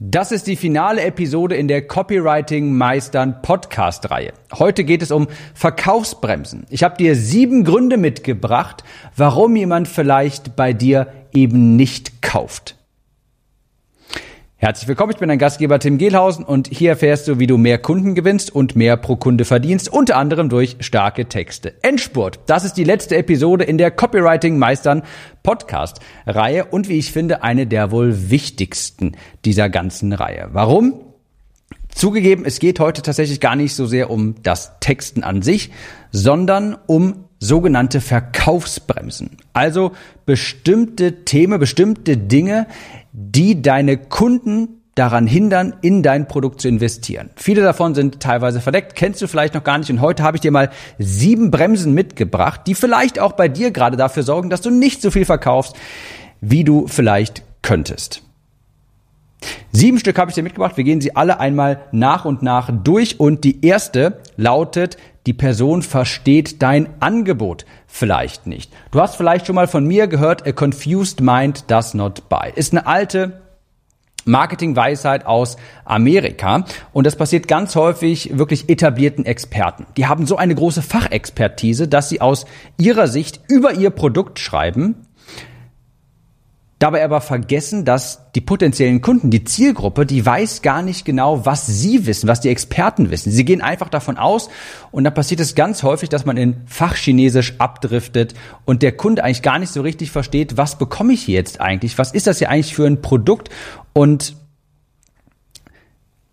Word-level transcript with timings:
Das 0.00 0.30
ist 0.30 0.46
die 0.46 0.54
finale 0.54 1.02
Episode 1.02 1.56
in 1.56 1.66
der 1.66 1.84
Copywriting 1.84 2.72
Meistern 2.72 3.42
Podcast 3.42 4.08
Reihe. 4.12 4.32
Heute 4.56 4.84
geht 4.84 5.02
es 5.02 5.10
um 5.10 5.26
Verkaufsbremsen. 5.54 6.66
Ich 6.70 6.84
habe 6.84 6.96
dir 6.96 7.16
sieben 7.16 7.64
Gründe 7.64 7.96
mitgebracht, 7.96 8.84
warum 9.16 9.56
jemand 9.56 9.88
vielleicht 9.88 10.54
bei 10.54 10.72
dir 10.72 11.08
eben 11.32 11.74
nicht 11.74 12.22
kauft. 12.22 12.77
Herzlich 14.60 14.88
willkommen, 14.88 15.12
ich 15.12 15.18
bin 15.18 15.28
dein 15.28 15.38
Gastgeber 15.38 15.78
Tim 15.78 15.98
Gehlhausen 15.98 16.44
und 16.44 16.66
hier 16.66 16.90
erfährst 16.90 17.28
du, 17.28 17.38
wie 17.38 17.46
du 17.46 17.56
mehr 17.56 17.78
Kunden 17.78 18.16
gewinnst 18.16 18.52
und 18.52 18.74
mehr 18.74 18.96
pro 18.96 19.14
Kunde 19.14 19.44
verdienst, 19.44 19.88
unter 19.88 20.16
anderem 20.16 20.48
durch 20.48 20.78
starke 20.80 21.26
Texte. 21.26 21.74
Endspurt, 21.82 22.40
das 22.46 22.64
ist 22.64 22.74
die 22.74 22.82
letzte 22.82 23.14
Episode 23.14 23.62
in 23.62 23.78
der 23.78 23.92
Copywriting 23.92 24.58
Meistern 24.58 25.04
Podcast 25.44 26.00
Reihe 26.26 26.64
und 26.64 26.88
wie 26.88 26.98
ich 26.98 27.12
finde, 27.12 27.44
eine 27.44 27.68
der 27.68 27.92
wohl 27.92 28.30
wichtigsten 28.30 29.12
dieser 29.44 29.68
ganzen 29.68 30.12
Reihe. 30.12 30.48
Warum? 30.50 31.04
Zugegeben, 31.94 32.44
es 32.44 32.58
geht 32.58 32.80
heute 32.80 33.02
tatsächlich 33.02 33.38
gar 33.38 33.54
nicht 33.54 33.76
so 33.76 33.86
sehr 33.86 34.10
um 34.10 34.42
das 34.42 34.80
Texten 34.80 35.22
an 35.22 35.40
sich, 35.40 35.70
sondern 36.10 36.76
um 36.88 37.27
sogenannte 37.38 38.00
Verkaufsbremsen. 38.00 39.36
Also 39.52 39.92
bestimmte 40.26 41.24
Themen, 41.24 41.60
bestimmte 41.60 42.16
Dinge, 42.16 42.66
die 43.12 43.62
deine 43.62 43.96
Kunden 43.96 44.78
daran 44.94 45.26
hindern, 45.28 45.74
in 45.80 46.02
dein 46.02 46.26
Produkt 46.26 46.60
zu 46.60 46.68
investieren. 46.68 47.30
Viele 47.36 47.62
davon 47.62 47.94
sind 47.94 48.18
teilweise 48.20 48.60
verdeckt, 48.60 48.96
kennst 48.96 49.22
du 49.22 49.28
vielleicht 49.28 49.54
noch 49.54 49.62
gar 49.62 49.78
nicht. 49.78 49.90
Und 49.90 50.00
heute 50.00 50.24
habe 50.24 50.36
ich 50.36 50.40
dir 50.40 50.50
mal 50.50 50.70
sieben 50.98 51.50
Bremsen 51.50 51.94
mitgebracht, 51.94 52.62
die 52.66 52.74
vielleicht 52.74 53.20
auch 53.20 53.32
bei 53.32 53.48
dir 53.48 53.70
gerade 53.70 53.96
dafür 53.96 54.24
sorgen, 54.24 54.50
dass 54.50 54.60
du 54.60 54.70
nicht 54.70 55.00
so 55.00 55.10
viel 55.10 55.24
verkaufst, 55.24 55.76
wie 56.40 56.64
du 56.64 56.88
vielleicht 56.88 57.42
könntest. 57.62 58.22
Sieben 59.72 59.98
Stück 59.98 60.18
habe 60.18 60.30
ich 60.30 60.34
dir 60.34 60.42
mitgebracht. 60.42 60.76
Wir 60.76 60.84
gehen 60.84 61.00
sie 61.00 61.14
alle 61.14 61.40
einmal 61.40 61.80
nach 61.92 62.24
und 62.24 62.42
nach 62.42 62.70
durch. 62.72 63.20
Und 63.20 63.44
die 63.44 63.64
erste 63.64 64.20
lautet, 64.36 64.96
die 65.26 65.34
Person 65.34 65.82
versteht 65.82 66.62
dein 66.62 66.88
Angebot 67.00 67.66
vielleicht 67.86 68.46
nicht. 68.46 68.72
Du 68.90 69.00
hast 69.00 69.16
vielleicht 69.16 69.46
schon 69.46 69.54
mal 69.54 69.68
von 69.68 69.86
mir 69.86 70.06
gehört, 70.06 70.46
a 70.46 70.52
confused 70.52 71.20
mind 71.20 71.70
does 71.70 71.94
not 71.94 72.28
buy. 72.28 72.50
Ist 72.54 72.72
eine 72.72 72.86
alte 72.86 73.42
Marketingweisheit 74.24 75.26
aus 75.26 75.56
Amerika. 75.84 76.64
Und 76.92 77.06
das 77.06 77.16
passiert 77.16 77.48
ganz 77.48 77.74
häufig 77.76 78.38
wirklich 78.38 78.68
etablierten 78.68 79.26
Experten. 79.26 79.86
Die 79.96 80.06
haben 80.06 80.26
so 80.26 80.36
eine 80.36 80.54
große 80.54 80.82
Fachexpertise, 80.82 81.88
dass 81.88 82.08
sie 82.08 82.20
aus 82.20 82.46
ihrer 82.78 83.08
Sicht 83.08 83.40
über 83.48 83.72
ihr 83.72 83.90
Produkt 83.90 84.38
schreiben 84.38 85.07
Dabei 86.78 87.04
aber 87.04 87.20
vergessen, 87.20 87.84
dass 87.84 88.30
die 88.36 88.40
potenziellen 88.40 89.00
Kunden, 89.00 89.30
die 89.30 89.42
Zielgruppe, 89.42 90.06
die 90.06 90.24
weiß 90.24 90.62
gar 90.62 90.82
nicht 90.82 91.04
genau, 91.04 91.44
was 91.44 91.66
sie 91.66 92.06
wissen, 92.06 92.28
was 92.28 92.40
die 92.40 92.50
Experten 92.50 93.10
wissen. 93.10 93.32
Sie 93.32 93.44
gehen 93.44 93.62
einfach 93.62 93.88
davon 93.88 94.16
aus 94.16 94.48
und 94.92 95.02
dann 95.02 95.12
passiert 95.12 95.40
es 95.40 95.56
ganz 95.56 95.82
häufig, 95.82 96.08
dass 96.08 96.24
man 96.24 96.36
in 96.36 96.62
Fachchinesisch 96.66 97.54
abdriftet 97.58 98.34
und 98.64 98.82
der 98.82 98.92
Kunde 98.92 99.24
eigentlich 99.24 99.42
gar 99.42 99.58
nicht 99.58 99.72
so 99.72 99.80
richtig 99.82 100.12
versteht, 100.12 100.56
was 100.56 100.78
bekomme 100.78 101.14
ich 101.14 101.26
jetzt 101.26 101.60
eigentlich? 101.60 101.98
Was 101.98 102.12
ist 102.12 102.28
das 102.28 102.38
hier 102.38 102.48
eigentlich 102.48 102.76
für 102.76 102.86
ein 102.86 103.02
Produkt? 103.02 103.48
Und 103.92 104.36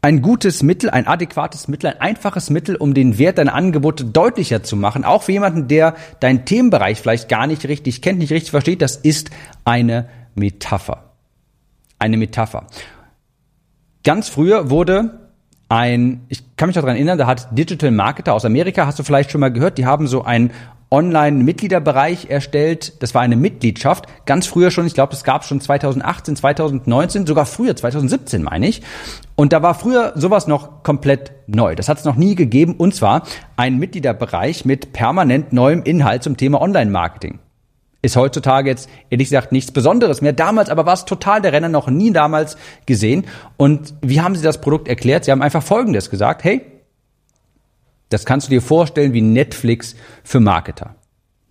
ein 0.03 0.21
gutes 0.21 0.61
Mittel, 0.61 0.91
ein 0.91 1.07
adäquates 1.07 1.67
Mittel, 1.67 1.89
ein 1.89 1.99
einfaches 1.99 2.51
Mittel, 2.51 2.75
um 2.75 2.93
den 2.93 3.17
Wert 3.17 3.39
deiner 3.39 3.55
Angebote 3.55 4.05
deutlicher 4.05 4.61
zu 4.61 4.75
machen, 4.75 5.03
auch 5.03 5.23
für 5.23 5.31
jemanden, 5.31 5.67
der 5.67 5.95
deinen 6.19 6.45
Themenbereich 6.45 7.01
vielleicht 7.01 7.29
gar 7.29 7.47
nicht 7.47 7.67
richtig 7.67 8.03
kennt, 8.03 8.19
nicht 8.19 8.31
richtig 8.31 8.51
versteht, 8.51 8.83
das 8.83 8.97
ist 8.97 9.31
eine 9.63 10.07
Metapher. 10.35 11.11
Eine 11.97 12.17
Metapher. 12.17 12.67
Ganz 14.03 14.29
früher 14.29 14.69
wurde 14.69 15.31
ein, 15.67 16.25
ich 16.29 16.55
kann 16.57 16.67
mich 16.67 16.75
daran 16.75 16.95
erinnern, 16.95 17.17
da 17.17 17.25
hat 17.25 17.57
Digital 17.57 17.89
Marketer 17.89 18.33
aus 18.33 18.45
Amerika, 18.45 18.85
hast 18.85 18.99
du 18.99 19.03
vielleicht 19.03 19.31
schon 19.31 19.41
mal 19.41 19.51
gehört, 19.51 19.79
die 19.79 19.85
haben 19.87 20.07
so 20.07 20.23
einen 20.23 20.51
Online-Mitgliederbereich 20.91 22.29
erstellt. 22.29 23.01
Das 23.01 23.15
war 23.15 23.21
eine 23.21 23.35
Mitgliedschaft. 23.35 24.05
Ganz 24.25 24.45
früher 24.45 24.69
schon, 24.71 24.85
ich 24.85 24.93
glaube, 24.93 25.11
das 25.11 25.23
gab 25.23 25.43
schon 25.43 25.59
2018, 25.59 26.35
2019, 26.35 27.25
sogar 27.25 27.45
früher, 27.45 27.75
2017 27.75 28.43
meine 28.43 28.67
ich. 28.67 28.81
Und 29.35 29.51
da 29.51 29.61
war 29.61 29.73
früher 29.73 30.13
sowas 30.15 30.47
noch 30.47 30.83
komplett 30.83 31.31
neu. 31.47 31.75
Das 31.75 31.89
hat 31.89 31.97
es 31.97 32.05
noch 32.05 32.15
nie 32.15 32.35
gegeben. 32.35 32.75
Und 32.75 32.93
zwar 32.93 33.23
ein 33.57 33.77
Mitgliederbereich 33.77 34.63
mit 34.63 34.93
permanent 34.93 35.51
neuem 35.51 35.81
Inhalt 35.83 36.23
zum 36.23 36.37
Thema 36.37 36.61
Online-Marketing 36.61 37.39
ist 38.05 38.15
heutzutage 38.15 38.69
jetzt 38.69 38.89
ehrlich 39.09 39.29
gesagt 39.29 39.51
nichts 39.51 39.71
Besonderes 39.71 40.21
mehr. 40.21 40.33
Damals 40.33 40.69
aber 40.69 40.85
war 40.85 40.93
es 40.93 41.05
total 41.05 41.41
der 41.41 41.53
Renner, 41.53 41.69
noch 41.69 41.87
nie 41.89 42.11
damals 42.11 42.57
gesehen. 42.85 43.25
Und 43.57 43.93
wie 44.01 44.21
haben 44.21 44.35
sie 44.35 44.43
das 44.43 44.61
Produkt 44.61 44.87
erklärt? 44.87 45.25
Sie 45.25 45.31
haben 45.31 45.41
einfach 45.41 45.63
Folgendes 45.63 46.09
gesagt, 46.09 46.43
hey, 46.43 46.61
das 48.09 48.25
kannst 48.25 48.47
du 48.47 48.51
dir 48.51 48.61
vorstellen 48.61 49.13
wie 49.13 49.21
Netflix 49.21 49.95
für 50.23 50.39
Marketer. 50.39 50.95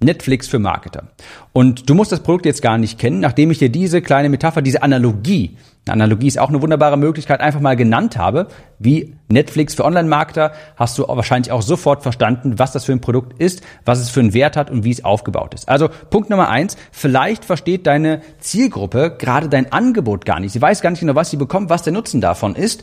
Netflix 0.01 0.47
für 0.47 0.59
Marketer. 0.59 1.09
Und 1.53 1.89
du 1.89 1.95
musst 1.95 2.13
das 2.13 2.21
Produkt 2.21 2.47
jetzt 2.47 2.63
gar 2.63 2.79
nicht 2.79 2.99
kennen, 2.99 3.21
nachdem 3.21 3.51
ich 3.51 3.59
dir 3.59 3.71
diese 3.71 4.03
kleine 4.03 4.29
Metapher, 4.29 4.63
diese 4.63 4.83
Analogie, 4.83 5.57
eine 5.87 6.05
Analogie 6.05 6.29
ist 6.29 6.39
auch 6.39 6.49
eine 6.49 6.63
wunderbare 6.63 6.97
Möglichkeit, 6.97 7.41
einfach 7.41 7.61
mal 7.61 7.77
genannt 7.77 8.17
habe, 8.17 8.49
wie 8.79 9.17
Netflix 9.29 9.75
für 9.75 9.85
Online-Marketer, 9.85 10.53
hast 10.77 10.97
du 10.97 11.07
wahrscheinlich 11.07 11.53
auch 11.53 11.61
sofort 11.61 12.03
verstanden, 12.03 12.59
was 12.59 12.73
das 12.73 12.87
für 12.87 12.93
ein 12.93 13.03
Produkt 13.03 13.39
ist, 13.39 13.63
was 13.85 14.01
es 14.01 14.09
für 14.09 14.21
einen 14.21 14.33
Wert 14.33 14.57
hat 14.57 14.71
und 14.71 14.85
wie 14.85 14.91
es 14.91 15.05
aufgebaut 15.05 15.53
ist. 15.53 15.69
Also 15.69 15.91
Punkt 16.09 16.31
Nummer 16.31 16.49
eins, 16.49 16.79
vielleicht 16.91 17.45
versteht 17.45 17.87
deine 17.87 18.23
Zielgruppe 18.39 19.15
gerade 19.19 19.51
dein 19.51 19.73
Angebot 19.73 20.25
gar 20.25 20.41
nicht. 20.41 20.53
Sie 20.53 20.63
weiß 20.63 20.81
gar 20.81 20.91
nicht 20.91 21.01
genau, 21.01 21.17
was 21.17 21.31
sie 21.31 21.37
bekommt, 21.37 21.69
was 21.69 21.83
der 21.83 21.93
Nutzen 21.93 22.23
davon 22.23 22.55
ist. 22.55 22.83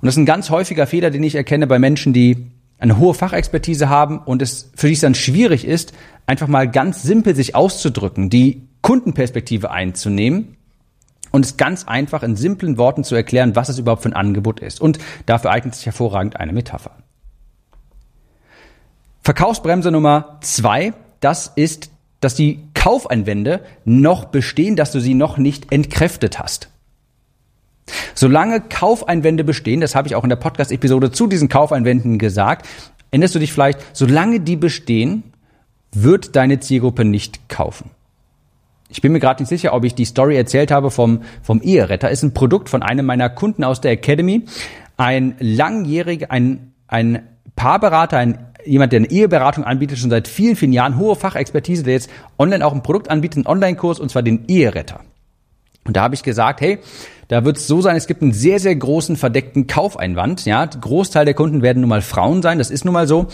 Und 0.00 0.06
das 0.06 0.14
ist 0.14 0.18
ein 0.18 0.26
ganz 0.26 0.50
häufiger 0.50 0.86
Fehler, 0.86 1.10
den 1.10 1.22
ich 1.22 1.36
erkenne 1.36 1.66
bei 1.66 1.78
Menschen, 1.78 2.12
die 2.12 2.50
eine 2.78 2.98
hohe 2.98 3.14
Fachexpertise 3.14 3.88
haben 3.88 4.18
und 4.18 4.42
es 4.42 4.70
für 4.74 4.88
die 4.88 4.92
es 4.92 5.00
dann 5.00 5.14
schwierig 5.14 5.66
ist, 5.66 5.94
einfach 6.26 6.48
mal 6.48 6.70
ganz 6.70 7.02
simpel 7.02 7.34
sich 7.34 7.54
auszudrücken, 7.54 8.28
die 8.28 8.68
Kundenperspektive 8.82 9.70
einzunehmen 9.70 10.55
und 11.36 11.44
es 11.44 11.58
ganz 11.58 11.84
einfach 11.86 12.22
in 12.22 12.34
simplen 12.34 12.78
Worten 12.78 13.04
zu 13.04 13.14
erklären, 13.14 13.54
was 13.54 13.68
es 13.68 13.78
überhaupt 13.78 14.02
für 14.02 14.08
ein 14.08 14.14
Angebot 14.14 14.60
ist. 14.60 14.80
Und 14.80 14.98
dafür 15.26 15.50
eignet 15.50 15.74
sich 15.74 15.84
hervorragend 15.84 16.36
eine 16.40 16.52
Metapher. 16.52 16.92
Verkaufsbremse 19.22 19.90
Nummer 19.90 20.38
zwei, 20.40 20.94
das 21.20 21.52
ist, 21.54 21.90
dass 22.20 22.34
die 22.34 22.60
Kaufeinwände 22.72 23.60
noch 23.84 24.24
bestehen, 24.26 24.76
dass 24.76 24.92
du 24.92 25.00
sie 25.00 25.14
noch 25.14 25.36
nicht 25.36 25.72
entkräftet 25.72 26.38
hast. 26.38 26.70
Solange 28.14 28.60
Kaufeinwände 28.60 29.44
bestehen, 29.44 29.82
das 29.82 29.94
habe 29.94 30.08
ich 30.08 30.14
auch 30.14 30.22
in 30.24 30.30
der 30.30 30.36
Podcast-Episode 30.36 31.12
zu 31.12 31.26
diesen 31.26 31.48
Kaufeinwänden 31.48 32.18
gesagt, 32.18 32.66
erinnerst 33.10 33.34
du 33.34 33.38
dich 33.38 33.52
vielleicht, 33.52 33.80
solange 33.92 34.40
die 34.40 34.56
bestehen, 34.56 35.22
wird 35.92 36.34
deine 36.34 36.60
Zielgruppe 36.60 37.04
nicht 37.04 37.50
kaufen. 37.50 37.90
Ich 38.96 39.02
bin 39.02 39.12
mir 39.12 39.20
gerade 39.20 39.42
nicht 39.42 39.50
sicher, 39.50 39.74
ob 39.74 39.84
ich 39.84 39.94
die 39.94 40.06
Story 40.06 40.38
erzählt 40.38 40.70
habe 40.70 40.90
vom, 40.90 41.20
vom 41.42 41.60
Eheretter. 41.60 42.10
Ist 42.10 42.22
ein 42.22 42.32
Produkt 42.32 42.70
von 42.70 42.82
einem 42.82 43.04
meiner 43.04 43.28
Kunden 43.28 43.62
aus 43.62 43.82
der 43.82 43.90
Academy. 43.90 44.46
Ein 44.96 45.34
langjähriger, 45.38 46.30
ein, 46.30 46.72
ein 46.88 47.28
Paarberater, 47.56 48.16
ein 48.16 48.38
jemand, 48.64 48.92
der 48.92 49.00
eine 49.00 49.10
Eheberatung 49.10 49.64
anbietet, 49.64 49.98
schon 49.98 50.08
seit 50.08 50.26
vielen, 50.26 50.56
vielen 50.56 50.72
Jahren, 50.72 50.96
hohe 50.96 51.14
Fachexpertise, 51.14 51.82
der 51.82 51.92
jetzt 51.92 52.08
online 52.38 52.64
auch 52.64 52.72
ein 52.72 52.82
Produkt 52.82 53.10
anbietet, 53.10 53.36
einen 53.36 53.46
Online-Kurs, 53.46 54.00
und 54.00 54.10
zwar 54.10 54.22
den 54.22 54.46
Eheretter. 54.48 55.00
Und 55.84 55.94
da 55.94 56.02
habe 56.02 56.14
ich 56.14 56.22
gesagt, 56.22 56.62
hey, 56.62 56.78
da 57.28 57.44
wird 57.44 57.58
es 57.58 57.66
so 57.66 57.82
sein, 57.82 57.96
es 57.96 58.06
gibt 58.06 58.22
einen 58.22 58.32
sehr, 58.32 58.60
sehr 58.60 58.74
großen 58.74 59.16
verdeckten 59.16 59.66
Kaufeinwand. 59.66 60.46
Ja, 60.46 60.64
Großteil 60.64 61.26
der 61.26 61.34
Kunden 61.34 61.60
werden 61.60 61.80
nun 61.80 61.90
mal 61.90 62.00
Frauen 62.00 62.40
sein, 62.40 62.56
das 62.56 62.70
ist 62.70 62.86
nun 62.86 62.94
mal 62.94 63.06
so. 63.06 63.26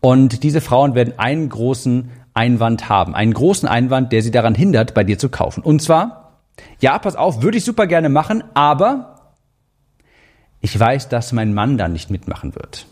Und 0.00 0.44
diese 0.44 0.62
Frauen 0.62 0.94
werden 0.94 1.18
einen 1.18 1.50
großen 1.50 2.08
Einwand 2.40 2.88
haben, 2.88 3.14
einen 3.14 3.34
großen 3.34 3.68
Einwand, 3.68 4.12
der 4.12 4.22
sie 4.22 4.30
daran 4.30 4.54
hindert, 4.54 4.94
bei 4.94 5.04
dir 5.04 5.18
zu 5.18 5.28
kaufen. 5.28 5.62
Und 5.62 5.82
zwar, 5.82 6.38
ja, 6.80 6.98
pass 6.98 7.14
auf, 7.14 7.42
würde 7.42 7.58
ich 7.58 7.64
super 7.66 7.86
gerne 7.86 8.08
machen, 8.08 8.42
aber 8.54 9.34
ich 10.62 10.78
weiß, 10.78 11.10
dass 11.10 11.32
mein 11.32 11.52
Mann 11.52 11.76
da 11.76 11.88
nicht 11.88 12.10
mitmachen 12.10 12.54
wird. 12.54 12.86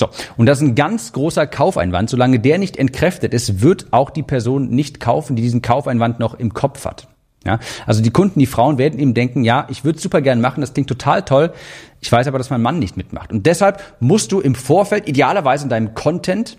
So, 0.00 0.08
und 0.38 0.46
das 0.46 0.62
ist 0.62 0.68
ein 0.68 0.74
ganz 0.74 1.12
großer 1.12 1.46
Kaufeinwand. 1.46 2.08
Solange 2.08 2.40
der 2.40 2.56
nicht 2.58 2.78
entkräftet 2.78 3.34
ist, 3.34 3.60
wird 3.60 3.92
auch 3.92 4.08
die 4.08 4.22
Person 4.22 4.70
nicht 4.70 4.98
kaufen, 4.98 5.36
die 5.36 5.42
diesen 5.42 5.60
Kaufeinwand 5.60 6.18
noch 6.18 6.32
im 6.32 6.54
Kopf 6.54 6.86
hat. 6.86 7.08
Ja, 7.44 7.58
also 7.86 8.00
die 8.02 8.10
Kunden, 8.10 8.40
die 8.40 8.46
Frauen 8.46 8.78
werden 8.78 8.98
eben 8.98 9.12
denken, 9.12 9.44
ja, 9.44 9.66
ich 9.68 9.84
würde 9.84 9.98
super 9.98 10.22
gern 10.22 10.40
machen, 10.40 10.62
das 10.62 10.72
klingt 10.72 10.88
total 10.88 11.24
toll. 11.24 11.52
Ich 12.00 12.10
weiß 12.10 12.26
aber, 12.26 12.38
dass 12.38 12.48
mein 12.48 12.62
Mann 12.62 12.78
nicht 12.78 12.96
mitmacht. 12.96 13.32
Und 13.32 13.44
deshalb 13.44 13.82
musst 14.00 14.32
du 14.32 14.40
im 14.40 14.54
Vorfeld 14.54 15.08
idealerweise 15.08 15.64
in 15.64 15.68
deinem 15.68 15.92
Content 15.92 16.56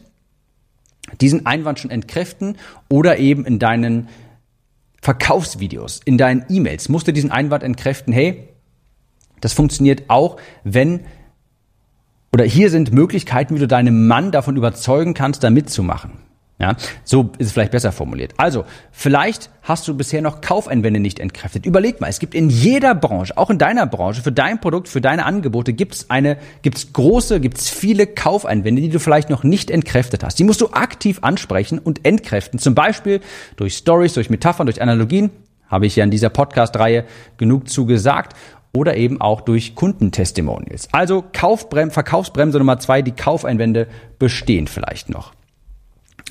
diesen 1.21 1.45
Einwand 1.45 1.79
schon 1.79 1.91
entkräften 1.91 2.57
oder 2.89 3.17
eben 3.17 3.45
in 3.45 3.59
deinen 3.59 4.09
Verkaufsvideos, 5.01 5.99
in 6.05 6.17
deinen 6.17 6.45
E-Mails 6.49 6.87
musst 6.89 7.07
du 7.07 7.13
diesen 7.13 7.31
Einwand 7.31 7.63
entkräften. 7.63 8.13
Hey, 8.13 8.49
das 9.41 9.53
funktioniert 9.53 10.03
auch, 10.07 10.37
wenn 10.63 11.01
oder 12.31 12.45
hier 12.45 12.71
sind 12.71 12.91
Möglichkeiten, 12.91 13.55
wie 13.55 13.59
du 13.59 13.67
deinen 13.67 14.07
Mann 14.07 14.31
davon 14.31 14.57
überzeugen 14.57 15.13
kannst, 15.13 15.43
da 15.43 15.51
mitzumachen. 15.51 16.22
Ja, 16.63 16.77
so 17.03 17.31
ist 17.39 17.47
es 17.47 17.51
vielleicht 17.51 17.73
besser 17.73 17.91
formuliert. 17.91 18.35
Also, 18.37 18.63
vielleicht 18.93 19.49
hast 19.63 19.85
du 19.85 19.97
bisher 19.97 20.21
noch 20.21 20.39
Kaufeinwände 20.39 21.01
nicht 21.01 21.19
entkräftet. 21.19 21.65
Überleg 21.65 21.99
mal, 21.99 22.07
es 22.07 22.19
gibt 22.19 22.33
in 22.33 22.49
jeder 22.49 22.95
Branche, 22.95 23.37
auch 23.37 23.49
in 23.49 23.57
deiner 23.57 23.85
Branche, 23.85 24.21
für 24.21 24.31
dein 24.31 24.61
Produkt, 24.61 24.87
für 24.87 25.01
deine 25.01 25.25
Angebote, 25.25 25.73
gibt 25.73 25.93
es 25.93 26.09
eine, 26.09 26.37
gibt 26.61 26.77
es 26.77 26.93
große, 26.93 27.41
gibt 27.41 27.57
es 27.57 27.69
viele 27.69 28.07
Kaufeinwände, 28.07 28.81
die 28.81 28.87
du 28.87 29.01
vielleicht 29.01 29.29
noch 29.29 29.43
nicht 29.43 29.69
entkräftet 29.69 30.23
hast. 30.23 30.39
Die 30.39 30.45
musst 30.45 30.61
du 30.61 30.69
aktiv 30.69 31.19
ansprechen 31.21 31.79
und 31.79 32.05
entkräften. 32.05 32.59
Zum 32.59 32.75
Beispiel 32.75 33.19
durch 33.57 33.75
Stories, 33.75 34.13
durch 34.13 34.29
Metaphern, 34.29 34.65
durch 34.65 34.81
Analogien. 34.81 35.31
Habe 35.67 35.85
ich 35.85 35.97
ja 35.97 36.05
in 36.05 36.11
dieser 36.11 36.29
Podcast-Reihe 36.29 37.03
genug 37.35 37.67
zugesagt 37.67 38.37
oder 38.73 38.95
eben 38.95 39.19
auch 39.19 39.41
durch 39.41 39.75
Kundentestimonials. 39.75 40.87
Also 40.93 41.25
Kaufbrem 41.33 41.91
Verkaufsbremse 41.91 42.57
Nummer 42.57 42.79
zwei, 42.79 43.01
die 43.01 43.11
Kaufeinwände 43.11 43.87
bestehen 44.17 44.67
vielleicht 44.67 45.09
noch. 45.09 45.33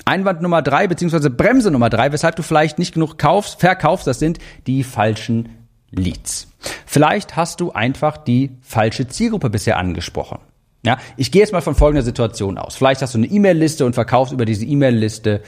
Einwand 0.05 0.43
Nummer 0.43 0.62
drei, 0.62 0.87
beziehungsweise 0.87 1.31
Bremse 1.31 1.71
Nummer 1.71 1.91
drei, 1.91 2.12
weshalb 2.12 2.37
du 2.37 2.43
vielleicht 2.43 2.79
nicht 2.79 2.94
genug 2.94 3.19
kaufst, 3.19 3.61
verkaufst, 3.61 4.06
das 4.06 4.19
sind 4.19 4.39
die 4.67 4.85
falschen 4.85 5.49
Leads. 5.91 6.49
Vielleicht 6.87 7.37
hast 7.37 7.61
du 7.61 7.73
einfach 7.73 8.17
die 8.17 8.50
falsche 8.62 9.09
Zielgruppe 9.09 9.50
bisher 9.50 9.79
angesprochen. 9.79 10.39
Ja, 10.85 10.99
ich 11.17 11.31
gehe 11.31 11.41
jetzt 11.43 11.53
mal 11.53 11.61
von 11.61 11.75
folgender 11.75 12.03
Situation 12.03 12.59
aus. 12.59 12.75
Vielleicht 12.75 13.03
hast 13.03 13.15
du 13.15 13.19
eine 13.19 13.29
E-Mail-Liste 13.29 13.87
und 13.87 13.94
verkaufst 13.94 14.33
über 14.33 14.44
diese 14.44 14.65
E-Mail-Liste 14.65 15.43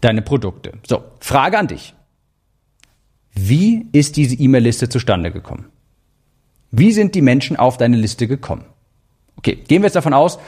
deine 0.00 0.22
Produkte. 0.22 0.72
So, 0.86 1.02
Frage 1.18 1.58
an 1.58 1.66
dich. 1.66 1.94
Wie 3.32 3.88
ist 3.92 4.16
diese 4.16 4.36
E-Mail-Liste 4.36 4.88
zustande 4.88 5.32
gekommen? 5.32 5.66
Wie 6.70 6.92
sind 6.92 7.14
die 7.14 7.22
Menschen 7.22 7.56
auf 7.56 7.76
deine 7.76 7.96
Liste 7.96 8.28
gekommen? 8.28 8.64
Okay, 9.36 9.56
gehen 9.56 9.82
wir 9.82 9.86
jetzt 9.86 9.96
davon 9.96 10.14
aus, 10.14 10.38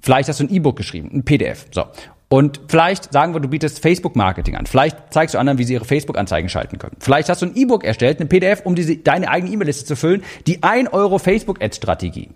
vielleicht 0.00 0.28
hast 0.28 0.40
du 0.40 0.44
ein 0.44 0.50
E-Book 0.50 0.76
geschrieben, 0.76 1.10
ein 1.12 1.24
PDF. 1.24 1.66
So. 1.70 1.84
Und 2.32 2.60
vielleicht 2.68 3.12
sagen 3.12 3.34
wir, 3.34 3.40
du 3.40 3.48
bietest 3.48 3.80
Facebook-Marketing 3.80 4.54
an. 4.54 4.66
Vielleicht 4.66 5.12
zeigst 5.12 5.34
du 5.34 5.38
anderen, 5.38 5.58
wie 5.58 5.64
sie 5.64 5.74
ihre 5.74 5.84
Facebook-Anzeigen 5.84 6.48
schalten 6.48 6.78
können. 6.78 6.96
Vielleicht 7.00 7.28
hast 7.28 7.42
du 7.42 7.46
ein 7.46 7.56
E-Book 7.56 7.82
erstellt, 7.82 8.20
eine 8.20 8.28
PDF, 8.28 8.60
um 8.64 8.76
diese, 8.76 8.96
deine 8.96 9.28
eigene 9.28 9.52
E-Mail-Liste 9.52 9.84
zu 9.84 9.96
füllen, 9.96 10.22
die 10.46 10.62
1 10.62 10.92
Euro 10.92 11.18
Facebook-Ad-Strategie. 11.18 12.30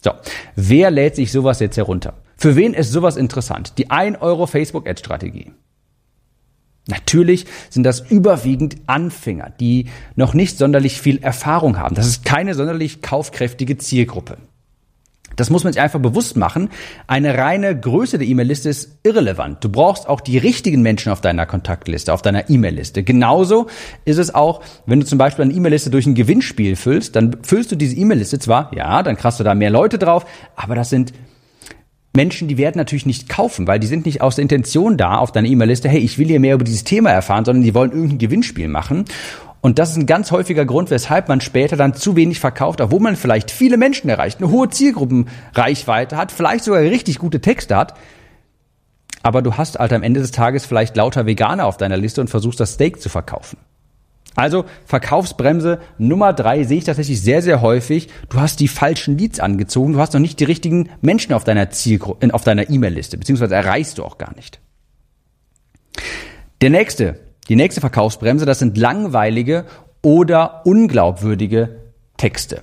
So, 0.00 0.12
wer 0.54 0.92
lädt 0.92 1.16
sich 1.16 1.32
sowas 1.32 1.58
jetzt 1.58 1.76
herunter? 1.76 2.14
Für 2.36 2.54
wen 2.54 2.72
ist 2.72 2.92
sowas 2.92 3.16
interessant? 3.16 3.78
Die 3.78 3.90
1 3.90 4.22
Euro 4.22 4.46
Facebook-Ad-Strategie. 4.46 5.50
Natürlich 6.86 7.46
sind 7.70 7.82
das 7.82 7.98
überwiegend 7.98 8.76
Anfänger, 8.86 9.50
die 9.58 9.88
noch 10.14 10.34
nicht 10.34 10.56
sonderlich 10.56 11.00
viel 11.00 11.20
Erfahrung 11.20 11.78
haben. 11.78 11.96
Das 11.96 12.06
ist 12.06 12.24
keine 12.24 12.54
sonderlich 12.54 13.02
kaufkräftige 13.02 13.76
Zielgruppe. 13.76 14.36
Das 15.36 15.50
muss 15.50 15.64
man 15.64 15.72
sich 15.72 15.82
einfach 15.82 16.00
bewusst 16.00 16.36
machen. 16.36 16.70
Eine 17.06 17.36
reine 17.36 17.78
Größe 17.78 18.18
der 18.18 18.26
E-Mail-Liste 18.26 18.68
ist 18.68 18.98
irrelevant. 19.02 19.62
Du 19.62 19.68
brauchst 19.68 20.08
auch 20.08 20.20
die 20.20 20.38
richtigen 20.38 20.82
Menschen 20.82 21.12
auf 21.12 21.20
deiner 21.20 21.46
Kontaktliste, 21.46 22.12
auf 22.12 22.22
deiner 22.22 22.48
E-Mail-Liste. 22.48 23.02
Genauso 23.02 23.66
ist 24.04 24.18
es 24.18 24.34
auch, 24.34 24.60
wenn 24.86 25.00
du 25.00 25.06
zum 25.06 25.18
Beispiel 25.18 25.44
eine 25.44 25.54
E-Mail-Liste 25.54 25.90
durch 25.90 26.06
ein 26.06 26.14
Gewinnspiel 26.14 26.76
füllst, 26.76 27.16
dann 27.16 27.36
füllst 27.42 27.72
du 27.72 27.76
diese 27.76 27.96
E-Mail-Liste 27.96 28.38
zwar, 28.38 28.74
ja, 28.74 29.02
dann 29.02 29.16
kriegst 29.16 29.40
du 29.40 29.44
da 29.44 29.54
mehr 29.54 29.70
Leute 29.70 29.98
drauf, 29.98 30.26
aber 30.56 30.74
das 30.74 30.90
sind 30.90 31.12
Menschen, 32.16 32.46
die 32.46 32.58
werden 32.58 32.78
natürlich 32.78 33.06
nicht 33.06 33.28
kaufen, 33.28 33.66
weil 33.66 33.80
die 33.80 33.88
sind 33.88 34.06
nicht 34.06 34.20
aus 34.20 34.36
der 34.36 34.42
Intention 34.42 34.96
da 34.96 35.18
auf 35.18 35.32
deiner 35.32 35.48
E-Mail-Liste, 35.48 35.88
hey, 35.88 35.98
ich 35.98 36.16
will 36.16 36.28
hier 36.28 36.38
mehr 36.38 36.54
über 36.54 36.64
dieses 36.64 36.84
Thema 36.84 37.10
erfahren, 37.10 37.44
sondern 37.44 37.64
die 37.64 37.74
wollen 37.74 37.90
irgendein 37.90 38.18
Gewinnspiel 38.18 38.68
machen. 38.68 39.04
Und 39.64 39.78
das 39.78 39.92
ist 39.92 39.96
ein 39.96 40.04
ganz 40.04 40.30
häufiger 40.30 40.66
Grund, 40.66 40.90
weshalb 40.90 41.26
man 41.28 41.40
später 41.40 41.78
dann 41.78 41.94
zu 41.94 42.16
wenig 42.16 42.38
verkauft, 42.38 42.82
obwohl 42.82 43.00
man 43.00 43.16
vielleicht 43.16 43.50
viele 43.50 43.78
Menschen 43.78 44.10
erreicht, 44.10 44.42
eine 44.42 44.50
hohe 44.50 44.68
Zielgruppenreichweite 44.68 46.18
hat, 46.18 46.32
vielleicht 46.32 46.64
sogar 46.64 46.82
richtig 46.82 47.18
gute 47.18 47.40
Texte 47.40 47.74
hat. 47.74 47.94
Aber 49.22 49.40
du 49.40 49.54
hast 49.54 49.78
halt 49.78 49.94
am 49.94 50.02
Ende 50.02 50.20
des 50.20 50.32
Tages 50.32 50.66
vielleicht 50.66 50.96
lauter 50.96 51.24
Veganer 51.24 51.64
auf 51.64 51.78
deiner 51.78 51.96
Liste 51.96 52.20
und 52.20 52.28
versuchst 52.28 52.60
das 52.60 52.74
Steak 52.74 53.00
zu 53.00 53.08
verkaufen. 53.08 53.56
Also 54.34 54.66
Verkaufsbremse 54.84 55.80
Nummer 55.96 56.34
drei 56.34 56.64
sehe 56.64 56.76
ich 56.76 56.84
tatsächlich 56.84 57.22
sehr, 57.22 57.40
sehr 57.40 57.62
häufig. 57.62 58.10
Du 58.28 58.40
hast 58.40 58.60
die 58.60 58.68
falschen 58.68 59.16
Leads 59.16 59.40
angezogen, 59.40 59.94
du 59.94 59.98
hast 59.98 60.12
noch 60.12 60.20
nicht 60.20 60.40
die 60.40 60.44
richtigen 60.44 60.90
Menschen 61.00 61.32
auf 61.32 61.44
deiner 61.44 61.70
Zielgruppe, 61.70 62.34
auf 62.34 62.44
deiner 62.44 62.68
E-Mail-Liste, 62.68 63.16
beziehungsweise 63.16 63.54
erreichst 63.54 63.96
du 63.96 64.04
auch 64.04 64.18
gar 64.18 64.34
nicht. 64.36 64.60
Der 66.60 66.68
nächste 66.68 67.23
die 67.48 67.56
nächste 67.56 67.80
Verkaufsbremse, 67.80 68.46
das 68.46 68.58
sind 68.58 68.76
langweilige 68.78 69.66
oder 70.02 70.62
unglaubwürdige 70.64 71.80
Texte. 72.16 72.62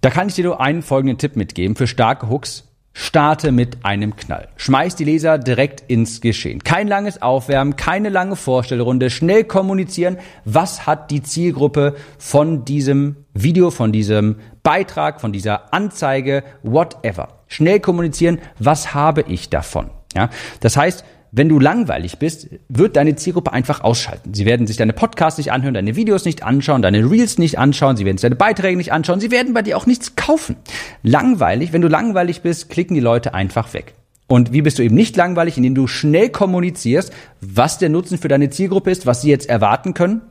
Da 0.00 0.10
kann 0.10 0.28
ich 0.28 0.34
dir 0.34 0.44
nur 0.44 0.60
einen 0.60 0.82
folgenden 0.82 1.18
Tipp 1.18 1.36
mitgeben 1.36 1.76
für 1.76 1.86
starke 1.86 2.28
Hooks. 2.28 2.64
Starte 3.00 3.52
mit 3.52 3.84
einem 3.84 4.16
Knall. 4.16 4.48
Schmeiß 4.56 4.96
die 4.96 5.04
Leser 5.04 5.38
direkt 5.38 5.82
ins 5.88 6.20
Geschehen. 6.20 6.64
Kein 6.64 6.88
langes 6.88 7.22
Aufwärmen, 7.22 7.76
keine 7.76 8.08
lange 8.08 8.34
Vorstellrunde, 8.34 9.08
schnell 9.08 9.44
kommunizieren. 9.44 10.18
Was 10.44 10.84
hat 10.84 11.12
die 11.12 11.22
Zielgruppe 11.22 11.94
von 12.18 12.64
diesem 12.64 13.24
Video, 13.34 13.70
von 13.70 13.92
diesem 13.92 14.36
Beitrag, 14.64 15.20
von 15.20 15.32
dieser 15.32 15.72
Anzeige, 15.72 16.42
whatever. 16.64 17.28
Schnell 17.46 17.78
kommunizieren. 17.78 18.40
Was 18.58 18.94
habe 18.94 19.22
ich 19.22 19.48
davon? 19.48 19.90
Ja, 20.16 20.28
das 20.58 20.76
heißt, 20.76 21.04
wenn 21.30 21.48
du 21.48 21.58
langweilig 21.58 22.18
bist, 22.18 22.48
wird 22.68 22.96
deine 22.96 23.16
Zielgruppe 23.16 23.52
einfach 23.52 23.82
ausschalten. 23.82 24.34
Sie 24.34 24.46
werden 24.46 24.66
sich 24.66 24.76
deine 24.76 24.92
Podcasts 24.92 25.38
nicht 25.38 25.52
anhören, 25.52 25.74
deine 25.74 25.96
Videos 25.96 26.24
nicht 26.24 26.42
anschauen, 26.42 26.82
deine 26.82 27.10
Reels 27.10 27.38
nicht 27.38 27.58
anschauen, 27.58 27.96
sie 27.96 28.04
werden 28.04 28.18
sich 28.18 28.22
deine 28.22 28.36
Beiträge 28.36 28.76
nicht 28.76 28.92
anschauen, 28.92 29.20
sie 29.20 29.30
werden 29.30 29.54
bei 29.54 29.62
dir 29.62 29.76
auch 29.76 29.86
nichts 29.86 30.16
kaufen. 30.16 30.56
Langweilig, 31.02 31.72
wenn 31.72 31.82
du 31.82 31.88
langweilig 31.88 32.42
bist, 32.42 32.70
klicken 32.70 32.94
die 32.94 33.00
Leute 33.00 33.34
einfach 33.34 33.74
weg. 33.74 33.94
Und 34.26 34.52
wie 34.52 34.62
bist 34.62 34.78
du 34.78 34.82
eben 34.82 34.94
nicht 34.94 35.16
langweilig, 35.16 35.56
indem 35.56 35.74
du 35.74 35.86
schnell 35.86 36.28
kommunizierst, 36.28 37.12
was 37.40 37.78
der 37.78 37.88
Nutzen 37.88 38.18
für 38.18 38.28
deine 38.28 38.50
Zielgruppe 38.50 38.90
ist, 38.90 39.06
was 39.06 39.22
sie 39.22 39.30
jetzt 39.30 39.48
erwarten 39.48 39.94
können 39.94 40.22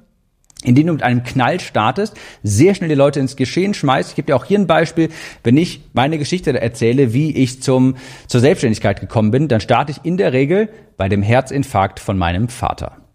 indem 0.63 0.87
du 0.87 0.93
mit 0.93 1.03
einem 1.03 1.23
Knall 1.23 1.59
startest, 1.59 2.15
sehr 2.43 2.73
schnell 2.75 2.89
die 2.89 2.95
Leute 2.95 3.19
ins 3.19 3.35
Geschehen 3.35 3.73
schmeißt. 3.73 4.09
Ich 4.09 4.15
gebe 4.15 4.27
dir 4.27 4.35
auch 4.35 4.45
hier 4.45 4.59
ein 4.59 4.67
Beispiel. 4.67 5.09
Wenn 5.43 5.57
ich 5.57 5.81
meine 5.93 6.17
Geschichte 6.17 6.59
erzähle, 6.59 7.13
wie 7.13 7.35
ich 7.35 7.61
zum, 7.61 7.95
zur 8.27 8.41
Selbstständigkeit 8.41 8.99
gekommen 8.99 9.31
bin, 9.31 9.47
dann 9.47 9.61
starte 9.61 9.91
ich 9.91 9.99
in 10.03 10.17
der 10.17 10.33
Regel 10.33 10.69
bei 10.97 11.09
dem 11.09 11.21
Herzinfarkt 11.21 11.99
von 11.99 12.17
meinem 12.17 12.49
Vater. 12.49 13.06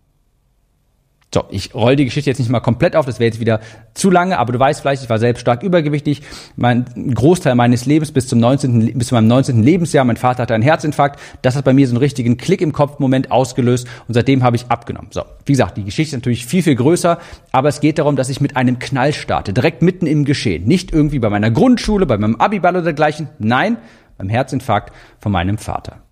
So, 1.34 1.44
ich 1.48 1.74
roll 1.74 1.96
die 1.96 2.04
Geschichte 2.04 2.28
jetzt 2.28 2.38
nicht 2.40 2.50
mal 2.50 2.60
komplett 2.60 2.94
auf, 2.94 3.06
das 3.06 3.18
wäre 3.18 3.28
jetzt 3.28 3.40
wieder 3.40 3.60
zu 3.94 4.10
lange, 4.10 4.38
aber 4.38 4.52
du 4.52 4.58
weißt 4.58 4.82
vielleicht, 4.82 5.02
ich 5.02 5.08
war 5.08 5.18
selbst 5.18 5.40
stark 5.40 5.62
übergewichtig. 5.62 6.20
Mein 6.56 6.84
Großteil 7.14 7.54
meines 7.54 7.86
Lebens 7.86 8.12
bis 8.12 8.28
zum 8.28 8.38
19., 8.38 8.98
bis 8.98 9.08
zu 9.08 9.14
meinem 9.14 9.28
19. 9.28 9.62
Lebensjahr, 9.62 10.04
mein 10.04 10.18
Vater 10.18 10.42
hatte 10.42 10.54
einen 10.54 10.62
Herzinfarkt. 10.62 11.18
Das 11.40 11.56
hat 11.56 11.64
bei 11.64 11.72
mir 11.72 11.86
so 11.86 11.92
einen 11.92 11.98
richtigen 11.98 12.36
Klick 12.36 12.60
im 12.60 12.72
Kopf-Moment 12.72 13.30
ausgelöst 13.30 13.88
und 14.08 14.14
seitdem 14.14 14.42
habe 14.42 14.56
ich 14.56 14.66
abgenommen. 14.66 15.08
So, 15.10 15.22
wie 15.46 15.52
gesagt, 15.52 15.78
die 15.78 15.84
Geschichte 15.84 16.14
ist 16.14 16.20
natürlich 16.20 16.44
viel, 16.44 16.62
viel 16.62 16.76
größer, 16.76 17.18
aber 17.50 17.70
es 17.70 17.80
geht 17.80 17.98
darum, 17.98 18.14
dass 18.16 18.28
ich 18.28 18.42
mit 18.42 18.58
einem 18.58 18.78
Knall 18.78 19.14
starte, 19.14 19.54
direkt 19.54 19.80
mitten 19.80 20.06
im 20.06 20.26
Geschehen. 20.26 20.64
Nicht 20.64 20.92
irgendwie 20.92 21.18
bei 21.18 21.30
meiner 21.30 21.50
Grundschule, 21.50 22.04
bei 22.04 22.18
meinem 22.18 22.36
Abiball 22.36 22.74
oder 22.74 22.84
dergleichen. 22.84 23.30
Nein, 23.38 23.78
beim 24.18 24.28
Herzinfarkt 24.28 24.92
von 25.18 25.32
meinem 25.32 25.56
Vater. 25.56 26.02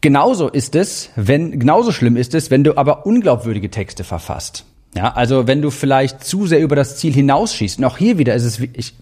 Genauso 0.00 0.48
ist 0.48 0.74
es, 0.76 1.10
wenn, 1.16 1.58
genauso 1.58 1.92
schlimm 1.92 2.16
ist 2.16 2.34
es, 2.34 2.50
wenn 2.50 2.64
du 2.64 2.78
aber 2.78 3.04
unglaubwürdige 3.04 3.70
Texte 3.70 4.02
verfasst. 4.02 4.64
Ja, 4.94 5.12
also 5.12 5.46
wenn 5.46 5.62
du 5.62 5.70
vielleicht 5.70 6.24
zu 6.24 6.46
sehr 6.46 6.60
über 6.60 6.74
das 6.74 6.96
Ziel 6.96 7.12
hinausschießt. 7.12 7.78
Und 7.78 7.84
auch 7.84 7.98
hier 7.98 8.18
wieder 8.18 8.34
ist 8.34 8.44
es, 8.44 8.60
ich 8.60 8.94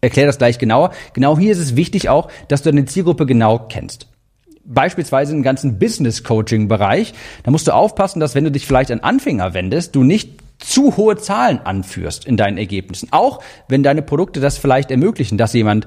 erkläre 0.00 0.26
das 0.26 0.38
gleich 0.38 0.58
genauer. 0.58 0.92
Genau 1.14 1.38
hier 1.38 1.52
ist 1.52 1.58
es 1.58 1.74
wichtig 1.74 2.08
auch, 2.08 2.28
dass 2.48 2.62
du 2.62 2.70
deine 2.70 2.84
Zielgruppe 2.84 3.24
genau 3.24 3.66
kennst. 3.68 4.08
Beispielsweise 4.64 5.32
im 5.32 5.42
ganzen 5.42 5.78
Business-Coaching-Bereich. 5.78 7.14
Da 7.42 7.50
musst 7.50 7.66
du 7.66 7.72
aufpassen, 7.72 8.20
dass 8.20 8.34
wenn 8.34 8.44
du 8.44 8.50
dich 8.50 8.66
vielleicht 8.66 8.92
an 8.92 9.00
Anfänger 9.00 9.54
wendest, 9.54 9.96
du 9.96 10.04
nicht 10.04 10.42
zu 10.58 10.96
hohe 10.96 11.16
Zahlen 11.16 11.60
anführst 11.64 12.24
in 12.24 12.36
deinen 12.36 12.58
Ergebnissen. 12.58 13.08
Auch 13.10 13.42
wenn 13.68 13.82
deine 13.82 14.02
Produkte 14.02 14.38
das 14.38 14.58
vielleicht 14.58 14.92
ermöglichen, 14.92 15.38
dass 15.38 15.54
jemand 15.54 15.86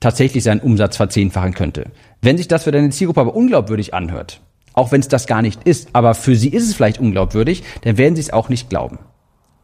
tatsächlich 0.00 0.42
seinen 0.42 0.60
Umsatz 0.60 0.96
verzehnfachen 0.96 1.54
könnte. 1.54 1.90
Wenn 2.22 2.38
sich 2.38 2.48
das 2.48 2.64
für 2.64 2.72
deine 2.72 2.90
Zielgruppe 2.90 3.20
aber 3.20 3.36
unglaubwürdig 3.36 3.94
anhört, 3.94 4.40
auch 4.72 4.92
wenn 4.92 5.00
es 5.00 5.08
das 5.08 5.26
gar 5.26 5.42
nicht 5.42 5.64
ist, 5.64 5.90
aber 5.92 6.14
für 6.14 6.34
sie 6.34 6.48
ist 6.48 6.66
es 6.68 6.74
vielleicht 6.74 6.98
unglaubwürdig, 6.98 7.62
dann 7.82 7.98
werden 7.98 8.16
sie 8.16 8.22
es 8.22 8.32
auch 8.32 8.48
nicht 8.48 8.70
glauben. 8.70 8.98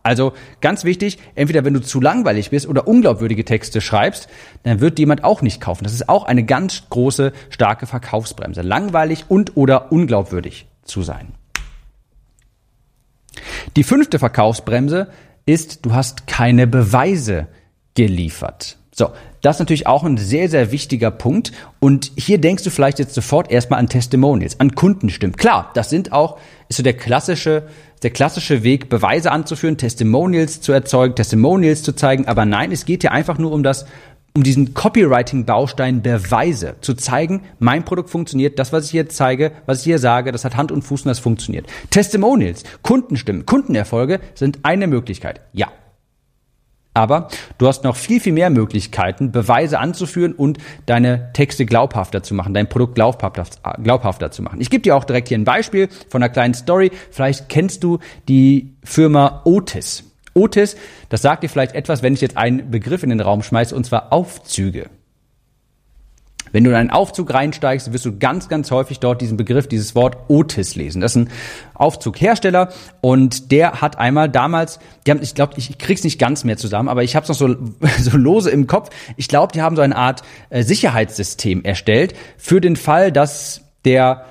Also 0.02 0.34
ganz 0.60 0.84
wichtig, 0.84 1.18
entweder 1.34 1.64
wenn 1.64 1.74
du 1.74 1.80
zu 1.80 2.00
langweilig 2.00 2.50
bist 2.50 2.68
oder 2.68 2.86
unglaubwürdige 2.86 3.44
Texte 3.44 3.80
schreibst, 3.80 4.28
dann 4.62 4.80
wird 4.80 5.00
jemand 5.00 5.24
auch 5.24 5.42
nicht 5.42 5.60
kaufen. 5.60 5.82
Das 5.82 5.92
ist 5.92 6.08
auch 6.08 6.24
eine 6.24 6.44
ganz 6.44 6.84
große, 6.90 7.32
starke 7.50 7.86
Verkaufsbremse. 7.86 8.62
Langweilig 8.62 9.24
und 9.28 9.56
oder 9.56 9.90
unglaubwürdig 9.90 10.68
zu 10.84 11.02
sein. 11.02 11.32
Die 13.74 13.82
fünfte 13.82 14.20
Verkaufsbremse 14.20 15.08
ist, 15.44 15.84
du 15.84 15.92
hast 15.92 16.28
keine 16.28 16.68
Beweise 16.68 17.48
geliefert. 17.94 18.78
So, 18.94 19.10
das 19.46 19.56
ist 19.56 19.60
natürlich 19.60 19.86
auch 19.86 20.02
ein 20.02 20.16
sehr, 20.16 20.48
sehr 20.48 20.72
wichtiger 20.72 21.12
Punkt. 21.12 21.52
Und 21.78 22.10
hier 22.16 22.38
denkst 22.38 22.64
du 22.64 22.70
vielleicht 22.70 22.98
jetzt 22.98 23.14
sofort 23.14 23.48
erstmal 23.48 23.78
an 23.78 23.88
Testimonials, 23.88 24.58
an 24.58 24.74
Kundenstimmen. 24.74 25.36
Klar, 25.36 25.70
das 25.74 25.88
sind 25.88 26.10
auch, 26.10 26.38
ist 26.68 26.78
so 26.78 26.82
der 26.82 26.94
klassische, 26.94 27.62
der 28.02 28.10
klassische 28.10 28.64
Weg, 28.64 28.88
Beweise 28.88 29.30
anzuführen, 29.30 29.76
Testimonials 29.76 30.60
zu 30.62 30.72
erzeugen, 30.72 31.14
Testimonials 31.14 31.84
zu 31.84 31.92
zeigen. 31.92 32.26
Aber 32.26 32.44
nein, 32.44 32.72
es 32.72 32.86
geht 32.86 33.02
hier 33.02 33.12
einfach 33.12 33.38
nur 33.38 33.52
um 33.52 33.62
das 33.62 33.86
um 34.34 34.42
diesen 34.42 34.74
Copywriting-Baustein 34.74 36.02
Beweise 36.02 36.74
zu 36.80 36.94
zeigen, 36.94 37.42
mein 37.58 37.84
Produkt 37.84 38.10
funktioniert, 38.10 38.58
das, 38.58 38.70
was 38.70 38.86
ich 38.86 38.90
hier 38.90 39.08
zeige, 39.08 39.52
was 39.64 39.78
ich 39.78 39.84
hier 39.84 39.98
sage, 39.98 40.30
das 40.30 40.44
hat 40.44 40.56
Hand 40.56 40.72
und 40.72 40.82
Fuß 40.82 41.02
und 41.02 41.08
das 41.08 41.20
funktioniert. 41.20 41.66
Testimonials, 41.88 42.64
Kundenstimmen, 42.82 43.46
Kundenerfolge 43.46 44.20
sind 44.34 44.58
eine 44.64 44.88
Möglichkeit. 44.88 45.40
Ja. 45.52 45.68
Aber 46.96 47.28
du 47.58 47.66
hast 47.68 47.84
noch 47.84 47.94
viel, 47.94 48.20
viel 48.20 48.32
mehr 48.32 48.48
Möglichkeiten, 48.48 49.30
Beweise 49.30 49.78
anzuführen 49.80 50.32
und 50.32 50.56
deine 50.86 51.30
Texte 51.34 51.66
glaubhafter 51.66 52.22
zu 52.22 52.32
machen, 52.32 52.54
dein 52.54 52.70
Produkt 52.70 52.94
glaubhafter, 52.94 54.30
zu 54.30 54.42
machen. 54.42 54.62
Ich 54.62 54.70
gebe 54.70 54.80
dir 54.80 54.96
auch 54.96 55.04
direkt 55.04 55.28
hier 55.28 55.36
ein 55.36 55.44
Beispiel 55.44 55.90
von 56.08 56.22
einer 56.22 56.32
kleinen 56.32 56.54
Story. 56.54 56.90
Vielleicht 57.10 57.50
kennst 57.50 57.84
du 57.84 57.98
die 58.28 58.76
Firma 58.82 59.42
Otis. 59.44 60.04
Otis, 60.32 60.76
das 61.10 61.20
sagt 61.20 61.42
dir 61.42 61.50
vielleicht 61.50 61.74
etwas, 61.74 62.02
wenn 62.02 62.14
ich 62.14 62.22
jetzt 62.22 62.38
einen 62.38 62.70
Begriff 62.70 63.02
in 63.02 63.10
den 63.10 63.20
Raum 63.20 63.42
schmeiße, 63.42 63.76
und 63.76 63.84
zwar 63.84 64.10
Aufzüge. 64.14 64.88
Wenn 66.56 66.64
du 66.64 66.70
in 66.70 66.76
einen 66.76 66.90
Aufzug 66.90 67.34
reinsteigst, 67.34 67.92
wirst 67.92 68.06
du 68.06 68.18
ganz, 68.18 68.48
ganz 68.48 68.70
häufig 68.70 68.98
dort 68.98 69.20
diesen 69.20 69.36
Begriff, 69.36 69.66
dieses 69.68 69.94
Wort 69.94 70.16
Otis 70.28 70.74
lesen. 70.74 71.02
Das 71.02 71.14
ist 71.14 71.16
ein 71.16 71.30
Aufzughersteller 71.74 72.70
und 73.02 73.52
der 73.52 73.82
hat 73.82 73.98
einmal 73.98 74.30
damals, 74.30 74.78
die 75.06 75.10
haben, 75.10 75.20
ich 75.20 75.34
glaube, 75.34 75.52
ich 75.58 75.76
krieg's 75.76 76.02
nicht 76.02 76.18
ganz 76.18 76.44
mehr 76.44 76.56
zusammen, 76.56 76.88
aber 76.88 77.02
ich 77.02 77.14
habe 77.14 77.24
es 77.24 77.28
noch 77.28 77.36
so, 77.36 77.54
so 78.00 78.16
lose 78.16 78.48
im 78.48 78.66
Kopf. 78.66 78.88
Ich 79.18 79.28
glaube, 79.28 79.52
die 79.52 79.60
haben 79.60 79.76
so 79.76 79.82
eine 79.82 79.96
Art 79.96 80.22
äh, 80.48 80.62
Sicherheitssystem 80.62 81.62
erstellt 81.62 82.14
für 82.38 82.62
den 82.62 82.76
Fall, 82.76 83.12
dass 83.12 83.60
der 83.84 84.24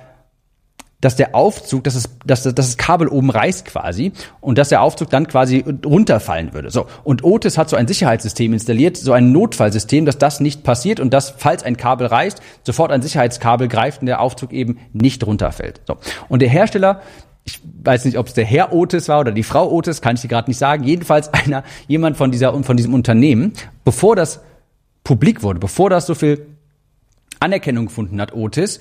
dass 1.02 1.16
der 1.16 1.36
Aufzug, 1.36 1.84
dass, 1.84 1.96
es, 1.96 2.10
dass, 2.26 2.44
dass 2.44 2.54
das 2.56 2.78
Kabel 2.78 3.08
oben 3.08 3.30
reißt 3.30 3.66
quasi 3.66 4.14
und 4.42 4.58
dass 4.58 4.70
der 4.70 4.82
Aufzug 4.82 5.10
dann 5.10 5.28
quasi 5.28 5.64
runterfallen 5.86 6.54
würde. 6.54 6.72
So 6.72 6.88
und 7.04 7.24
Otis 7.24 7.58
hat 7.58 7.70
so 7.70 7.76
ein 7.76 7.88
Sicherheitssystem 7.88 8.54
installiert, 8.54 8.98
so 8.98 9.12
ein 9.12 9.32
Notfallsystem, 9.32 10.06
dass 10.06 10.18
das 10.18 10.40
nicht 10.40 10.64
passiert 10.64 11.00
und 11.00 11.14
dass 11.14 11.32
falls 11.38 11.64
ein 11.64 11.78
Kabel 11.78 12.08
reißt, 12.08 12.42
sofort 12.64 12.92
ein 12.92 13.02
Sicherheitskabel 13.02 13.68
greift 13.68 14.02
und 14.02 14.08
der 14.08 14.22
Aufzug 14.22 14.52
eben 14.52 14.80
nicht 14.94 15.26
runterfällt. 15.26 15.82
So 15.86 15.98
und 16.30 16.42
der 16.42 16.50
Hersteller 16.50 17.02
ich 17.48 17.62
weiß 17.84 18.06
nicht, 18.06 18.18
ob 18.18 18.26
es 18.26 18.34
der 18.34 18.44
Herr 18.44 18.74
Otis 18.74 19.08
war 19.08 19.20
oder 19.20 19.32
die 19.32 19.44
Frau 19.44 19.72
Otis, 19.72 20.02
kann 20.02 20.16
ich 20.16 20.24
dir 20.24 20.30
gerade 20.30 20.50
nicht 20.50 20.58
sagen. 20.58 20.84
Jedenfalls 20.84 21.32
einer, 21.32 21.64
jemand 21.88 22.18
von 22.18 22.32
dieser 22.32 22.52
von 22.64 22.76
diesem 22.76 22.96
Unternehmen, 22.96 23.54
bevor 23.84 24.16
das 24.16 24.42
publik 25.04 25.44
wurde, 25.44 25.60
bevor 25.60 25.92
das 25.92 26.08
so 26.08 26.16
viel 26.16 26.48
Anerkennung 27.40 27.86
gefunden 27.86 28.20
hat, 28.20 28.34
Otis, 28.34 28.80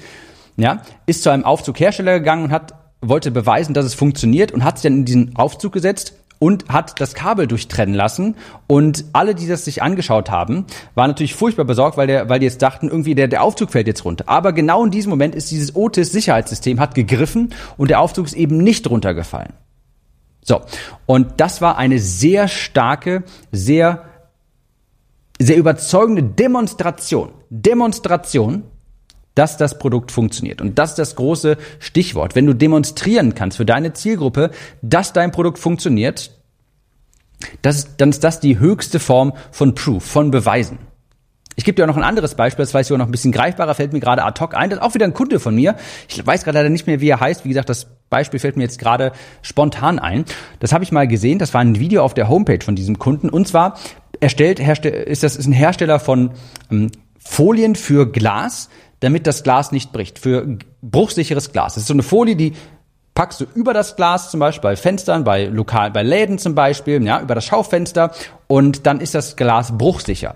ja, 0.57 0.83
ist 1.07 1.23
zu 1.23 1.31
einem 1.31 1.45
Aufzughersteller 1.45 2.19
gegangen 2.19 2.45
und 2.45 2.51
hat, 2.53 2.75
wollte 3.01 3.31
beweisen, 3.31 3.75
dass 3.75 3.85
es 3.85 3.95
funktioniert 3.95 4.53
und 4.53 4.65
hat 4.65 4.79
sich 4.79 4.85
dann 4.85 4.99
in 5.01 5.05
diesen 5.05 5.37
Aufzug 5.37 5.73
gesetzt 5.73 6.15
und 6.39 6.69
hat 6.69 7.01
das 7.01 7.15
Kabel 7.15 7.47
durchtrennen 7.47 7.95
lassen. 7.95 8.37
Und 8.67 9.05
alle, 9.13 9.35
die 9.35 9.47
das 9.47 9.65
sich 9.65 9.83
angeschaut 9.83 10.31
haben, 10.31 10.67
waren 10.95 11.11
natürlich 11.11 11.35
furchtbar 11.35 11.65
besorgt, 11.65 11.97
weil, 11.97 12.07
der, 12.07 12.29
weil 12.29 12.39
die 12.39 12.47
jetzt 12.47 12.63
dachten, 12.63 12.89
irgendwie 12.89 13.15
der, 13.15 13.29
der 13.29 13.43
Aufzug 13.43 13.71
fällt 13.71 13.87
jetzt 13.87 14.05
runter. 14.05 14.25
Aber 14.27 14.53
genau 14.53 14.85
in 14.85 14.91
diesem 14.91 15.11
Moment 15.11 15.35
ist 15.35 15.51
dieses 15.51 15.75
Otis-Sicherheitssystem 15.75 16.81
hat 16.81 16.95
gegriffen 16.95 17.55
und 17.77 17.89
der 17.89 18.01
Aufzug 18.01 18.27
ist 18.27 18.35
eben 18.35 18.59
nicht 18.59 18.89
runtergefallen. 18.89 19.55
So. 20.43 20.61
Und 21.07 21.41
das 21.41 21.63
war 21.63 21.79
eine 21.79 21.99
sehr 21.99 22.49
starke, 22.49 23.25
sehr, 23.51 24.05
sehr 25.41 25.57
überzeugende 25.57 26.23
Demonstration. 26.23 27.31
Demonstration 27.49 28.65
dass 29.35 29.57
das 29.57 29.79
Produkt 29.79 30.13
funktioniert. 30.13 30.61
Und 30.61 30.79
das 30.79 30.91
ist 30.91 30.99
das 30.99 31.17
große 31.17 31.57
Stichwort. 31.79 32.35
Wenn 32.35 32.47
du 32.47 32.55
demonstrieren 32.55 33.35
kannst 33.35 33.57
für 33.57 33.67
deine 33.67 33.93
Zielgruppe, 33.93 34.51
dass 34.83 35.13
dein 35.13 35.33
Produkt 35.33 35.59
funktioniert, 35.59 36.31
das 37.63 37.97
dann 37.97 38.11
ist 38.11 38.25
das 38.25 38.41
die 38.41 38.59
höchste 38.59 39.01
Form 39.01 39.33
von 39.51 39.75
Proof, 39.75 40.05
von 40.05 40.31
Beweisen. 40.31 40.79
Ich 41.57 41.65
gebe 41.65 41.77
dir 41.77 41.85
auch 41.85 41.89
noch 41.89 41.97
ein 41.97 42.03
anderes 42.03 42.35
Beispiel, 42.35 42.65
das 42.65 42.75
weiß 42.75 42.89
ich 42.89 42.93
auch 42.93 42.99
noch 42.99 43.07
ein 43.07 43.13
bisschen 43.13 43.31
greifbarer, 43.31 43.75
fällt 43.75 43.93
mir 43.93 44.01
gerade 44.01 44.25
ad 44.25 44.41
hoc 44.41 44.55
ein. 44.55 44.71
Das 44.71 44.81
ist 44.81 44.85
auch 44.85 44.95
wieder 44.95 45.07
ein 45.07 45.15
Kunde 45.15 45.39
von 45.39 45.55
mir. 45.55 45.77
Ich 46.09 46.25
weiß 46.25 46.43
gerade 46.43 46.59
leider 46.59 46.71
nicht 46.71 46.87
mehr, 46.87 47.01
wie 47.01 47.09
er 47.09 47.21
heißt. 47.21 47.45
Wie 47.45 47.49
gesagt, 47.49 47.69
das 47.69 47.87
Beispiel 48.11 48.41
fällt 48.41 48.57
mir 48.57 48.65
jetzt 48.65 48.81
gerade 48.81 49.13
spontan 49.43 50.01
ein. 50.01 50.25
Das 50.59 50.73
habe 50.73 50.83
ich 50.83 50.91
mal 50.91 51.07
gesehen. 51.07 51.39
Das 51.39 51.55
war 51.55 51.61
ein 51.61 51.79
Video 51.79 52.03
auf 52.03 52.15
der 52.15 52.29
Homepage 52.29 52.65
von 52.65 52.75
diesem 52.75 52.99
Kunden. 52.99 53.29
Und 53.29 53.47
zwar 53.47 53.79
erstellt, 54.19 54.59
ist 54.59 55.23
das 55.23 55.37
ist 55.37 55.47
ein 55.47 55.53
Hersteller 55.53 56.01
von 56.01 56.33
ähm, 56.73 56.91
Folien 57.19 57.77
für 57.77 58.11
Glas, 58.11 58.69
damit 59.05 59.27
das 59.27 59.43
Glas 59.43 59.71
nicht 59.71 59.93
bricht. 59.93 60.19
Für 60.19 60.59
bruchsicheres 60.83 61.53
Glas. 61.53 61.75
Das 61.75 61.83
ist 61.83 61.89
so 61.89 61.95
eine 61.95 62.03
Folie, 62.03 62.37
die 62.37 62.55
packst 63.15 63.41
du 63.41 63.45
über 63.55 63.75
das 63.75 63.97
Glas 63.97 64.31
zum 64.31 64.41
Beispiel 64.41 64.63
bei 64.63 64.77
Fenstern, 64.77 65.25
bei 65.25 65.45
lokal, 65.45 65.91
bei 65.91 66.03
Läden 66.03 66.39
zum 66.39 66.55
Beispiel, 66.55 67.03
ja, 67.05 67.21
über 67.21 67.35
das 67.35 67.45
Schaufenster 67.45 68.13
und 68.47 68.87
dann 68.87 69.01
ist 69.01 69.15
das 69.15 69.37
Glas 69.37 69.77
bruchsicher. 69.77 70.35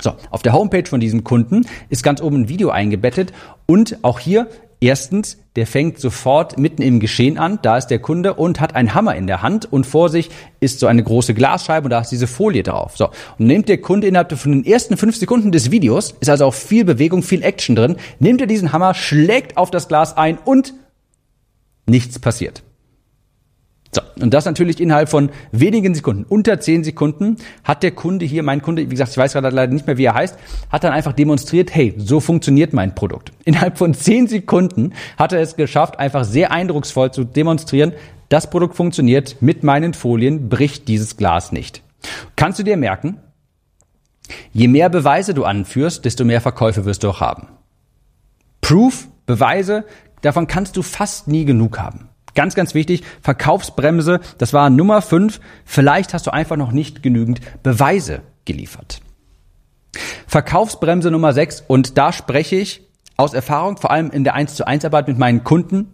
So, 0.00 0.14
auf 0.30 0.42
der 0.42 0.52
Homepage 0.52 0.86
von 0.86 1.00
diesem 1.00 1.24
Kunden 1.24 1.66
ist 1.88 2.02
ganz 2.02 2.22
oben 2.22 2.42
ein 2.42 2.48
Video 2.48 2.70
eingebettet 2.70 3.32
und 3.66 3.98
auch 4.02 4.18
hier 4.18 4.46
Erstens, 4.82 5.36
der 5.56 5.66
fängt 5.66 5.98
sofort 5.98 6.58
mitten 6.58 6.80
im 6.80 7.00
Geschehen 7.00 7.36
an, 7.36 7.58
da 7.60 7.76
ist 7.76 7.88
der 7.88 7.98
Kunde 7.98 8.32
und 8.32 8.60
hat 8.60 8.74
einen 8.74 8.94
Hammer 8.94 9.14
in 9.14 9.26
der 9.26 9.42
Hand 9.42 9.70
und 9.70 9.84
vor 9.84 10.08
sich 10.08 10.30
ist 10.60 10.80
so 10.80 10.86
eine 10.86 11.02
große 11.02 11.34
Glasscheibe 11.34 11.84
und 11.84 11.90
da 11.90 12.00
ist 12.00 12.08
diese 12.08 12.26
Folie 12.26 12.62
drauf. 12.62 12.96
So, 12.96 13.10
und 13.38 13.46
nimmt 13.46 13.68
der 13.68 13.78
Kunde 13.78 14.06
innerhalb 14.06 14.32
von 14.38 14.52
den 14.52 14.64
ersten 14.64 14.96
fünf 14.96 15.16
Sekunden 15.16 15.52
des 15.52 15.70
Videos, 15.70 16.14
ist 16.20 16.30
also 16.30 16.46
auch 16.46 16.54
viel 16.54 16.86
Bewegung, 16.86 17.22
viel 17.22 17.42
Action 17.42 17.76
drin, 17.76 17.96
nimmt 18.20 18.40
er 18.40 18.46
diesen 18.46 18.72
Hammer, 18.72 18.94
schlägt 18.94 19.58
auf 19.58 19.70
das 19.70 19.86
Glas 19.86 20.16
ein 20.16 20.38
und 20.38 20.72
nichts 21.84 22.18
passiert. 22.18 22.62
So, 23.92 24.02
und 24.20 24.32
das 24.32 24.44
natürlich 24.44 24.80
innerhalb 24.80 25.08
von 25.08 25.30
wenigen 25.50 25.94
Sekunden, 25.96 26.24
unter 26.28 26.60
zehn 26.60 26.84
Sekunden, 26.84 27.36
hat 27.64 27.82
der 27.82 27.90
Kunde 27.90 28.24
hier, 28.24 28.44
mein 28.44 28.62
Kunde, 28.62 28.82
wie 28.82 28.90
gesagt, 28.90 29.10
ich 29.10 29.18
weiß 29.18 29.32
gerade 29.32 29.50
leider 29.50 29.72
nicht 29.72 29.86
mehr, 29.88 29.98
wie 29.98 30.04
er 30.04 30.14
heißt, 30.14 30.38
hat 30.70 30.84
dann 30.84 30.92
einfach 30.92 31.12
demonstriert, 31.12 31.74
hey, 31.74 31.94
so 31.96 32.20
funktioniert 32.20 32.72
mein 32.72 32.94
Produkt. 32.94 33.32
Innerhalb 33.44 33.78
von 33.78 33.94
zehn 33.94 34.28
Sekunden 34.28 34.92
hat 35.16 35.32
er 35.32 35.40
es 35.40 35.56
geschafft, 35.56 35.98
einfach 35.98 36.24
sehr 36.24 36.52
eindrucksvoll 36.52 37.10
zu 37.10 37.24
demonstrieren, 37.24 37.92
das 38.28 38.48
Produkt 38.48 38.76
funktioniert, 38.76 39.42
mit 39.42 39.64
meinen 39.64 39.92
Folien 39.92 40.48
bricht 40.48 40.86
dieses 40.86 41.16
Glas 41.16 41.50
nicht. 41.50 41.82
Kannst 42.36 42.60
du 42.60 42.62
dir 42.62 42.76
merken, 42.76 43.18
je 44.52 44.68
mehr 44.68 44.88
Beweise 44.88 45.34
du 45.34 45.44
anführst, 45.44 46.04
desto 46.04 46.24
mehr 46.24 46.40
Verkäufe 46.40 46.84
wirst 46.84 47.02
du 47.02 47.08
auch 47.08 47.20
haben. 47.20 47.48
Proof, 48.60 49.08
Beweise, 49.26 49.84
davon 50.22 50.46
kannst 50.46 50.76
du 50.76 50.82
fast 50.82 51.26
nie 51.26 51.44
genug 51.44 51.80
haben. 51.80 52.09
Ganz, 52.34 52.54
ganz 52.54 52.74
wichtig, 52.74 53.02
Verkaufsbremse, 53.22 54.20
das 54.38 54.52
war 54.52 54.70
Nummer 54.70 55.02
5. 55.02 55.40
Vielleicht 55.64 56.14
hast 56.14 56.26
du 56.26 56.32
einfach 56.32 56.56
noch 56.56 56.72
nicht 56.72 57.02
genügend 57.02 57.40
Beweise 57.62 58.22
geliefert. 58.44 59.00
Verkaufsbremse 60.26 61.10
Nummer 61.10 61.32
6 61.32 61.64
und 61.66 61.98
da 61.98 62.12
spreche 62.12 62.56
ich 62.56 62.82
aus 63.16 63.34
Erfahrung, 63.34 63.76
vor 63.76 63.90
allem 63.90 64.10
in 64.10 64.24
der 64.24 64.34
1 64.34 64.54
zu 64.54 64.66
1 64.66 64.84
Arbeit 64.84 65.08
mit 65.08 65.18
meinen 65.18 65.44
Kunden. 65.44 65.92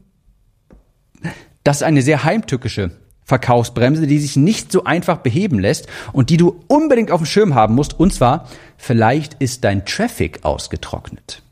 Das 1.65 1.79
ist 1.79 1.83
eine 1.83 2.03
sehr 2.03 2.23
heimtückische 2.23 2.93
Verkaufsbremse, 3.25 4.07
die 4.07 4.21
sich 4.21 4.37
nicht 4.37 4.71
so 4.71 4.85
einfach 4.85 5.19
beheben 5.19 5.59
lässt 5.59 5.89
und 6.13 6.31
die 6.31 6.37
du 6.37 6.63
unbedingt 6.69 7.11
auf 7.11 7.21
dem 7.21 7.27
Schirm 7.27 7.55
haben 7.57 7.75
musst. 7.75 7.99
Und 7.99 8.13
zwar, 8.13 8.49
vielleicht 8.77 9.35
ist 9.35 9.65
dein 9.65 9.85
Traffic 9.85 10.45
ausgetrocknet. 10.45 11.43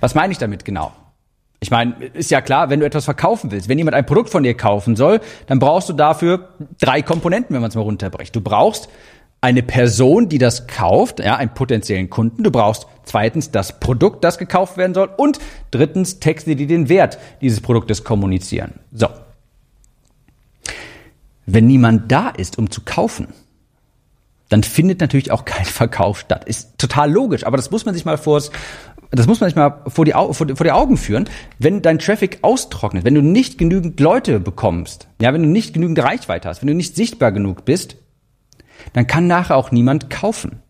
Was 0.00 0.14
meine 0.14 0.32
ich 0.32 0.38
damit 0.38 0.64
genau? 0.64 0.92
Ich 1.62 1.70
meine, 1.70 1.94
ist 2.14 2.30
ja 2.30 2.40
klar, 2.40 2.70
wenn 2.70 2.80
du 2.80 2.86
etwas 2.86 3.04
verkaufen 3.04 3.50
willst, 3.50 3.68
wenn 3.68 3.76
jemand 3.76 3.94
ein 3.94 4.06
Produkt 4.06 4.30
von 4.30 4.42
dir 4.42 4.56
kaufen 4.56 4.96
soll, 4.96 5.20
dann 5.46 5.58
brauchst 5.58 5.90
du 5.90 5.92
dafür 5.92 6.48
drei 6.80 7.02
Komponenten, 7.02 7.54
wenn 7.54 7.60
man 7.60 7.68
es 7.68 7.74
mal 7.74 7.82
runterbricht. 7.82 8.34
Du 8.34 8.40
brauchst 8.40 8.88
eine 9.42 9.62
Person, 9.62 10.28
die 10.28 10.38
das 10.38 10.66
kauft, 10.66 11.20
ja, 11.20 11.36
einen 11.36 11.52
potenziellen 11.52 12.08
Kunden. 12.08 12.44
Du 12.44 12.50
brauchst 12.50 12.86
zweitens 13.04 13.50
das 13.50 13.78
Produkt, 13.78 14.24
das 14.24 14.38
gekauft 14.38 14.76
werden 14.78 14.94
soll. 14.94 15.10
Und 15.16 15.38
drittens 15.70 16.18
Texte, 16.18 16.56
die 16.56 16.66
den 16.66 16.88
Wert 16.88 17.18
dieses 17.40 17.60
Produktes 17.60 18.04
kommunizieren. 18.04 18.80
So. 18.92 19.08
Wenn 21.46 21.66
niemand 21.66 22.10
da 22.12 22.28
ist, 22.28 22.58
um 22.58 22.70
zu 22.70 22.82
kaufen, 22.84 23.28
dann 24.50 24.62
findet 24.62 25.00
natürlich 25.00 25.30
auch 25.30 25.46
kein 25.46 25.64
Verkauf 25.64 26.20
statt. 26.20 26.44
Ist 26.44 26.76
total 26.76 27.10
logisch, 27.10 27.46
aber 27.46 27.56
das 27.56 27.70
muss 27.70 27.86
man 27.86 27.94
sich 27.94 28.04
mal 28.04 28.18
vors, 28.18 28.50
das 29.10 29.26
muss 29.26 29.40
man 29.40 29.48
sich 29.48 29.56
mal 29.56 29.82
vor 29.88 30.04
die, 30.04 30.12
vor, 30.12 30.46
die 30.46 30.70
Augen 30.70 30.96
führen, 30.96 31.28
wenn 31.58 31.82
dein 31.82 31.98
Traffic 31.98 32.38
austrocknet, 32.42 33.04
wenn 33.04 33.14
du 33.14 33.22
nicht 33.22 33.58
genügend 33.58 33.98
Leute 33.98 34.38
bekommst, 34.38 35.08
ja, 35.20 35.32
wenn 35.32 35.42
du 35.42 35.48
nicht 35.48 35.74
genügend 35.74 35.98
Reichweite 35.98 36.48
hast, 36.48 36.62
wenn 36.62 36.68
du 36.68 36.74
nicht 36.74 36.94
sichtbar 36.94 37.32
genug 37.32 37.64
bist, 37.64 37.96
dann 38.92 39.06
kann 39.06 39.26
nachher 39.26 39.56
auch 39.56 39.72
niemand 39.72 40.10
kaufen. 40.10 40.62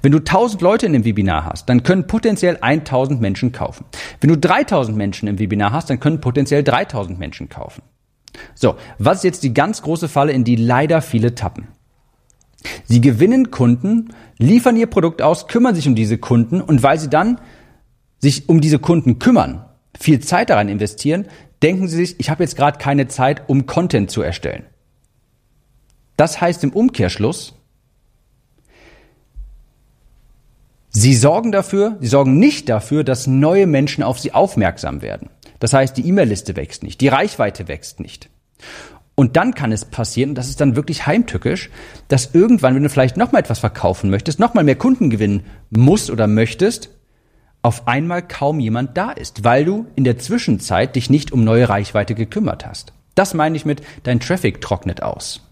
Wenn 0.00 0.12
du 0.12 0.18
1000 0.18 0.62
Leute 0.62 0.86
in 0.86 0.92
dem 0.92 1.04
Webinar 1.04 1.44
hast, 1.44 1.68
dann 1.68 1.82
können 1.82 2.06
potenziell 2.06 2.58
1000 2.60 3.20
Menschen 3.20 3.52
kaufen. 3.52 3.84
Wenn 4.20 4.30
du 4.30 4.38
3000 4.38 4.96
Menschen 4.96 5.28
im 5.28 5.38
Webinar 5.38 5.72
hast, 5.72 5.90
dann 5.90 6.00
können 6.00 6.20
potenziell 6.20 6.62
3000 6.62 7.18
Menschen 7.18 7.48
kaufen. 7.48 7.82
So, 8.54 8.76
was 8.98 9.18
ist 9.18 9.24
jetzt 9.24 9.42
die 9.42 9.54
ganz 9.54 9.82
große 9.82 10.08
Falle, 10.08 10.32
in 10.32 10.44
die 10.44 10.56
leider 10.56 11.02
viele 11.02 11.34
tappen? 11.34 11.68
Sie 12.84 13.00
gewinnen 13.00 13.50
Kunden, 13.50 14.14
liefern 14.38 14.76
ihr 14.76 14.86
Produkt 14.86 15.22
aus, 15.22 15.46
kümmern 15.46 15.74
sich 15.74 15.86
um 15.86 15.94
diese 15.94 16.18
Kunden 16.18 16.60
und 16.60 16.82
weil 16.82 16.98
sie 16.98 17.10
dann 17.10 17.40
sich 18.18 18.48
um 18.48 18.60
diese 18.60 18.78
Kunden 18.78 19.18
kümmern, 19.18 19.64
viel 19.98 20.20
Zeit 20.20 20.50
daran 20.50 20.68
investieren, 20.68 21.26
denken 21.62 21.88
sie 21.88 21.96
sich, 21.96 22.20
ich 22.20 22.30
habe 22.30 22.42
jetzt 22.42 22.56
gerade 22.56 22.78
keine 22.78 23.08
Zeit, 23.08 23.48
um 23.48 23.66
Content 23.66 24.10
zu 24.10 24.22
erstellen. 24.22 24.64
Das 26.16 26.40
heißt 26.40 26.64
im 26.64 26.72
Umkehrschluss, 26.72 27.54
Sie 30.90 31.14
sorgen 31.14 31.52
dafür, 31.52 31.96
sie 32.00 32.08
sorgen 32.08 32.38
nicht 32.38 32.68
dafür, 32.68 33.04
dass 33.04 33.26
neue 33.26 33.66
Menschen 33.66 34.02
auf 34.02 34.18
sie 34.18 34.32
aufmerksam 34.32 35.02
werden. 35.02 35.28
Das 35.60 35.72
heißt, 35.72 35.96
die 35.96 36.08
E-Mail-Liste 36.08 36.56
wächst 36.56 36.82
nicht, 36.82 37.00
die 37.00 37.08
Reichweite 37.08 37.68
wächst 37.68 38.00
nicht. 38.00 38.30
Und 39.14 39.36
dann 39.36 39.54
kann 39.54 39.70
es 39.70 39.84
passieren, 39.84 40.34
das 40.34 40.48
ist 40.48 40.60
dann 40.60 40.76
wirklich 40.76 41.06
heimtückisch, 41.06 41.70
dass 42.08 42.34
irgendwann, 42.34 42.74
wenn 42.74 42.82
du 42.82 42.88
vielleicht 42.88 43.16
nochmal 43.16 43.42
etwas 43.42 43.58
verkaufen 43.58 44.10
möchtest, 44.10 44.40
nochmal 44.40 44.64
mehr 44.64 44.76
Kunden 44.76 45.10
gewinnen 45.10 45.44
musst 45.70 46.10
oder 46.10 46.26
möchtest, 46.26 46.90
auf 47.62 47.88
einmal 47.88 48.22
kaum 48.22 48.60
jemand 48.60 48.96
da 48.96 49.10
ist, 49.10 49.44
weil 49.44 49.64
du 49.64 49.86
in 49.96 50.04
der 50.04 50.18
Zwischenzeit 50.18 50.96
dich 50.96 51.10
nicht 51.10 51.32
um 51.32 51.44
neue 51.44 51.68
Reichweite 51.68 52.14
gekümmert 52.14 52.66
hast. 52.66 52.92
Das 53.14 53.34
meine 53.34 53.56
ich 53.56 53.64
mit, 53.64 53.82
dein 54.04 54.20
Traffic 54.20 54.60
trocknet 54.60 55.02
aus. 55.02 55.42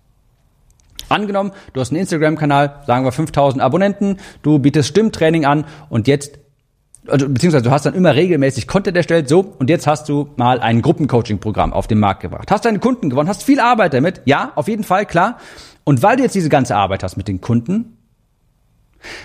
Angenommen, 1.08 1.52
du 1.72 1.80
hast 1.80 1.90
einen 1.90 2.00
Instagram-Kanal, 2.00 2.82
sagen 2.86 3.04
wir 3.04 3.12
5000 3.12 3.62
Abonnenten, 3.62 4.18
du 4.42 4.58
bietest 4.58 4.88
Stimmtraining 4.88 5.44
an 5.44 5.64
und 5.88 6.08
jetzt 6.08 6.38
also, 7.08 7.28
beziehungsweise 7.28 7.62
du 7.62 7.70
hast 7.70 7.86
dann 7.86 7.94
immer 7.94 8.16
regelmäßig 8.16 8.66
Content 8.66 8.96
erstellt, 8.96 9.28
so, 9.28 9.54
und 9.60 9.70
jetzt 9.70 9.86
hast 9.86 10.08
du 10.08 10.30
mal 10.36 10.58
ein 10.58 10.82
Gruppencoaching-Programm 10.82 11.72
auf 11.72 11.86
den 11.86 12.00
Markt 12.00 12.20
gebracht. 12.20 12.50
Hast 12.50 12.64
deine 12.64 12.80
Kunden 12.80 13.10
gewonnen, 13.10 13.28
hast 13.28 13.44
viel 13.44 13.60
Arbeit 13.60 13.94
damit, 13.94 14.22
ja, 14.24 14.50
auf 14.56 14.66
jeden 14.66 14.82
Fall, 14.82 15.06
klar. 15.06 15.38
Und 15.84 16.02
weil 16.02 16.16
du 16.16 16.24
jetzt 16.24 16.34
diese 16.34 16.48
ganze 16.48 16.74
Arbeit 16.74 17.04
hast 17.04 17.16
mit 17.16 17.28
den 17.28 17.40
Kunden, 17.40 17.95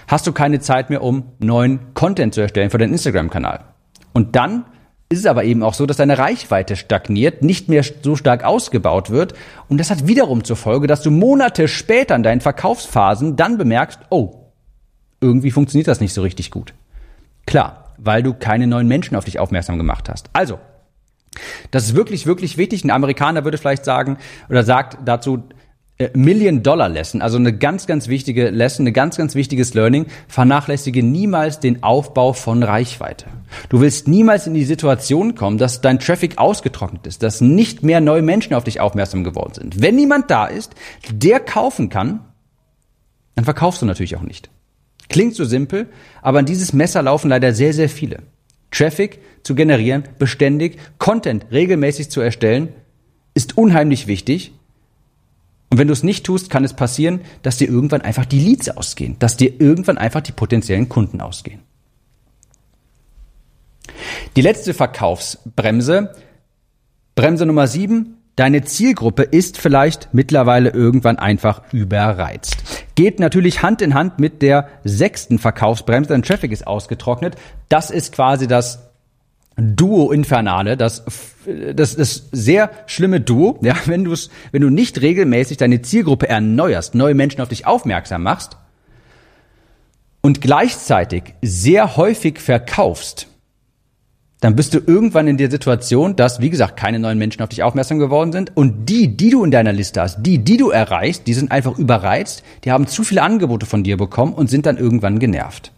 hast 0.08 0.28
du 0.28 0.32
keine 0.32 0.60
Zeit 0.60 0.90
mehr, 0.90 1.04
um 1.04 1.24
neuen 1.40 1.94
Content 1.94 2.34
zu 2.34 2.42
erstellen 2.42 2.70
für 2.70 2.78
deinen 2.78 2.94
Instagram-Kanal. 2.94 3.66
Und 4.14 4.36
dann 4.36 4.66
ist 5.12 5.20
es 5.20 5.26
aber 5.26 5.44
eben 5.44 5.62
auch 5.62 5.74
so, 5.74 5.86
dass 5.86 5.98
deine 5.98 6.18
Reichweite 6.18 6.78
stagniert, 6.78 7.44
nicht 7.44 7.68
mehr 7.68 7.84
so 7.84 8.16
stark 8.16 8.46
ausgebaut 8.46 9.10
wird. 9.10 9.34
Und 9.68 9.78
das 9.78 9.92
hat 9.92 10.08
wiederum 10.08 10.44
zur 10.46 10.56
Folge, 10.56 10.88
dass 10.88 11.02
du 11.02 11.12
Monate 11.12 11.68
später 11.68 12.16
in 12.16 12.24
deinen 12.24 12.40
Verkaufsphasen 12.42 13.36
dann 13.36 13.58
bemerkst, 13.58 14.00
oh, 14.10 14.52
irgendwie 15.20 15.52
funktioniert 15.52 15.88
das 15.88 16.00
nicht 16.00 16.14
so 16.14 16.22
richtig 16.22 16.50
gut. 16.50 16.74
Klar, 17.46 17.94
weil 17.98 18.24
du 18.24 18.34
keine 18.34 18.68
neuen 18.68 18.88
Menschen 18.88 19.16
auf 19.18 19.26
dich 19.26 19.38
aufmerksam 19.38 19.78
gemacht 19.78 20.10
hast. 20.10 20.30
Also, 20.32 20.60
das 21.72 21.84
ist 21.84 21.96
wirklich, 21.96 22.26
wirklich 22.26 22.58
wichtig. 22.58 22.84
Ein 22.84 22.92
Amerikaner 22.92 23.44
würde 23.44 23.58
vielleicht 23.58 23.86
sagen 23.86 24.18
oder 24.50 24.64
sagt 24.64 24.98
dazu, 25.06 25.44
äh, 26.02 26.10
Million-Dollar-Lesson, 26.14 27.22
also 27.22 27.38
eine 27.38 27.56
ganz, 27.56 27.86
ganz 27.86 28.08
wichtige 28.08 28.50
Lesson, 28.50 28.84
eine 28.84 28.92
ganz, 28.92 29.18
ganz 29.18 29.36
wichtiges 29.36 29.74
Learning. 29.74 30.08
Vernachlässige 30.28 31.04
niemals 31.04 31.60
den 31.60 31.84
Aufbau 31.84 32.34
von 32.34 32.64
Reichweite. 32.64 33.26
Du 33.70 33.82
willst 33.82 34.08
niemals 34.08 34.48
in 34.48 34.54
die 34.54 34.64
Situation 34.64 35.36
kommen, 35.36 35.58
dass 35.58 35.82
dein 35.82 36.00
Traffic 36.00 36.38
ausgetrocknet 36.38 37.06
ist, 37.06 37.22
dass 37.22 37.42
nicht 37.42 37.84
mehr 37.84 38.02
neue 38.02 38.22
Menschen 38.22 38.56
auf 38.56 38.64
dich 38.64 38.80
aufmerksam 38.80 39.24
geworden 39.24 39.54
sind. 39.54 39.82
Wenn 39.82 39.96
niemand 39.96 40.32
da 40.32 40.48
ist, 40.48 40.74
der 41.12 41.40
kaufen 41.40 41.90
kann, 41.90 42.22
dann 43.36 43.46
verkaufst 43.46 43.82
du 43.82 43.86
natürlich 43.86 44.16
auch 44.16 44.24
nicht. 44.24 44.50
Klingt 45.10 45.36
so 45.36 45.46
simpel, 45.46 45.88
aber 46.22 46.40
an 46.40 46.46
dieses 46.46 46.74
Messer 46.74 47.02
laufen 47.02 47.30
leider 47.30 47.54
sehr, 47.54 47.74
sehr 47.74 47.90
viele. 47.90 48.24
Traffic 48.72 49.20
zu 49.44 49.56
generieren, 49.56 50.04
beständig, 50.18 50.78
Content 50.98 51.46
regelmäßig 51.52 52.10
zu 52.10 52.22
erstellen, 52.22 52.70
ist 53.34 53.58
unheimlich 53.58 54.08
wichtig. 54.08 54.54
Und 55.72 55.78
wenn 55.78 55.88
du 55.88 55.94
es 55.94 56.04
nicht 56.04 56.26
tust, 56.26 56.50
kann 56.50 56.66
es 56.66 56.74
passieren, 56.74 57.22
dass 57.42 57.58
dir 57.58 57.70
irgendwann 57.70 58.02
einfach 58.02 58.26
die 58.26 58.40
Leads 58.40 58.70
ausgehen, 58.70 59.16
dass 59.20 59.38
dir 59.38 59.60
irgendwann 59.60 59.98
einfach 59.98 60.22
die 60.22 60.34
potenziellen 60.34 60.90
Kunden 60.90 61.22
ausgehen. 61.22 61.62
Die 64.36 64.42
letzte 64.42 64.74
Verkaufsbremse, 64.74 66.14
Bremse 67.16 67.46
Nummer 67.46 67.68
sieben, 67.68 68.18
Deine 68.38 68.64
Zielgruppe 68.64 69.24
ist 69.24 69.58
vielleicht 69.58 70.14
mittlerweile 70.14 70.70
irgendwann 70.70 71.20
einfach 71.20 71.62
überreizt. 71.74 72.86
Geht 72.96 73.20
natürlich 73.20 73.62
Hand 73.62 73.82
in 73.82 73.94
Hand 73.94 74.20
mit 74.20 74.42
der 74.42 74.70
sechsten 74.86 75.38
Verkaufsbremse, 75.38 76.10
dein 76.10 76.24
Traffic 76.24 76.52
ist 76.52 76.66
ausgetrocknet. 76.66 77.36
Das 77.68 77.92
ist 77.92 78.14
quasi 78.14 78.48
das 78.48 78.91
Duo 79.58 80.12
Infernale, 80.12 80.78
das, 80.78 81.04
das, 81.76 81.96
das 81.96 82.30
sehr 82.32 82.72
schlimme 82.86 83.20
Duo, 83.20 83.60
ja, 83.62 83.76
wenn 83.86 84.06
du 84.06 84.14
es, 84.14 84.30
wenn 84.52 84.62
du 84.62 84.70
nicht 84.70 85.02
regelmäßig 85.02 85.58
deine 85.58 85.82
Zielgruppe 85.82 86.30
erneuerst, 86.30 86.96
neue 86.96 87.14
Menschen 87.14 87.42
auf 87.42 87.50
dich 87.50 87.68
aufmerksam 87.68 88.24
machst 88.24 88.58
und 90.22 90.42
gleichzeitig 90.42 91.36
sehr 91.42 91.98
häufig 91.98 92.40
verkaufst, 92.40 93.28
dann 94.40 94.56
bist 94.56 94.74
du 94.74 94.80
irgendwann 94.80 95.28
in 95.28 95.38
der 95.38 95.52
Situation, 95.52 96.16
dass, 96.16 96.40
wie 96.40 96.50
gesagt, 96.50 96.76
keine 96.76 96.98
neuen 96.98 97.20
Menschen 97.20 97.44
auf 97.44 97.50
dich 97.50 97.62
aufmerksam 97.62 98.00
geworden 98.00 98.32
sind 98.32 98.56
und 98.58 98.90
die, 98.90 99.16
die 99.16 99.30
du 99.30 99.44
in 99.44 99.52
deiner 99.52 99.74
Liste 99.74 100.02
hast, 100.02 100.24
die, 100.24 100.40
die 100.40 100.58
du 100.58 100.72
erreichst, 100.72 101.28
die 101.28 101.36
sind 101.36 101.52
einfach 101.52 101.78
überreizt, 101.78 102.44
die 102.64 102.72
haben 102.72 102.88
zu 102.88 103.04
viele 103.04 103.22
Angebote 103.22 103.68
von 103.68 103.84
dir 103.84 103.98
bekommen 103.98 104.34
und 104.34 104.50
sind 104.50 104.66
dann 104.66 104.78
irgendwann 104.78 105.20
genervt. 105.20 105.72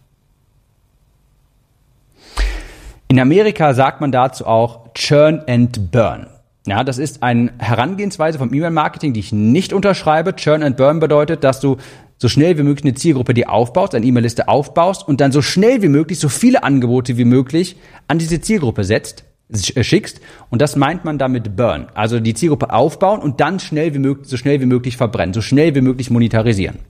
In 3.14 3.20
Amerika 3.20 3.74
sagt 3.74 4.00
man 4.00 4.10
dazu 4.10 4.44
auch 4.44 4.92
Churn 4.94 5.40
and 5.46 5.92
Burn. 5.92 6.26
Ja, 6.66 6.82
das 6.82 6.98
ist 6.98 7.22
eine 7.22 7.52
Herangehensweise 7.58 8.38
vom 8.38 8.52
E-Mail-Marketing, 8.52 9.12
die 9.12 9.20
ich 9.20 9.32
nicht 9.32 9.72
unterschreibe. 9.72 10.34
Churn 10.34 10.64
and 10.64 10.76
Burn 10.76 10.98
bedeutet, 10.98 11.44
dass 11.44 11.60
du 11.60 11.76
so 12.18 12.28
schnell 12.28 12.58
wie 12.58 12.64
möglich 12.64 12.84
eine 12.84 12.94
Zielgruppe 12.94 13.32
dir 13.32 13.50
aufbaust, 13.50 13.94
eine 13.94 14.04
E-Mail-Liste 14.04 14.48
aufbaust 14.48 15.06
und 15.06 15.20
dann 15.20 15.30
so 15.30 15.42
schnell 15.42 15.80
wie 15.80 15.88
möglich 15.90 16.18
so 16.18 16.28
viele 16.28 16.64
Angebote 16.64 17.16
wie 17.16 17.24
möglich 17.24 17.76
an 18.08 18.18
diese 18.18 18.40
Zielgruppe 18.40 18.82
setzt, 18.82 19.22
äh, 19.48 19.84
schickst 19.84 20.20
und 20.50 20.60
das 20.60 20.74
meint 20.74 21.04
man 21.04 21.16
damit 21.16 21.54
Burn. 21.54 21.86
Also 21.94 22.18
die 22.18 22.34
Zielgruppe 22.34 22.72
aufbauen 22.72 23.20
und 23.20 23.40
dann 23.40 23.60
schnell 23.60 23.94
wie 23.94 24.00
möglich, 24.00 24.28
so 24.28 24.36
schnell 24.36 24.60
wie 24.60 24.66
möglich 24.66 24.96
verbrennen, 24.96 25.34
so 25.34 25.40
schnell 25.40 25.76
wie 25.76 25.82
möglich 25.82 26.10
monetarisieren. 26.10 26.80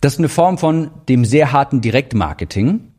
Das 0.00 0.14
ist 0.14 0.18
eine 0.18 0.30
Form 0.30 0.56
von 0.56 0.92
dem 1.10 1.26
sehr 1.26 1.52
harten 1.52 1.82
Direktmarketing. 1.82 2.92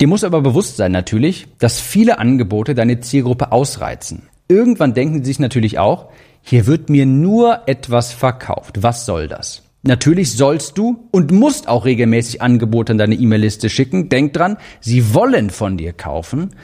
Dir 0.00 0.08
muss 0.08 0.24
aber 0.24 0.40
bewusst 0.40 0.76
sein 0.76 0.92
natürlich, 0.92 1.46
dass 1.58 1.80
viele 1.80 2.18
Angebote 2.18 2.74
deine 2.74 3.00
Zielgruppe 3.00 3.52
ausreizen. 3.52 4.22
Irgendwann 4.48 4.94
denken 4.94 5.18
sie 5.18 5.30
sich 5.30 5.38
natürlich 5.38 5.78
auch, 5.78 6.10
hier 6.42 6.66
wird 6.66 6.90
mir 6.90 7.06
nur 7.06 7.62
etwas 7.66 8.12
verkauft. 8.12 8.82
Was 8.82 9.06
soll 9.06 9.28
das? 9.28 9.62
Natürlich 9.82 10.32
sollst 10.32 10.78
du 10.78 11.08
und 11.10 11.30
musst 11.30 11.68
auch 11.68 11.84
regelmäßig 11.84 12.42
Angebote 12.42 12.92
an 12.92 12.98
deine 12.98 13.14
E-Mail-Liste 13.14 13.68
schicken. 13.70 14.08
Denk 14.08 14.32
dran, 14.32 14.56
sie 14.80 15.14
wollen 15.14 15.50
von 15.50 15.76
dir 15.76 15.92
kaufen. 15.92 16.54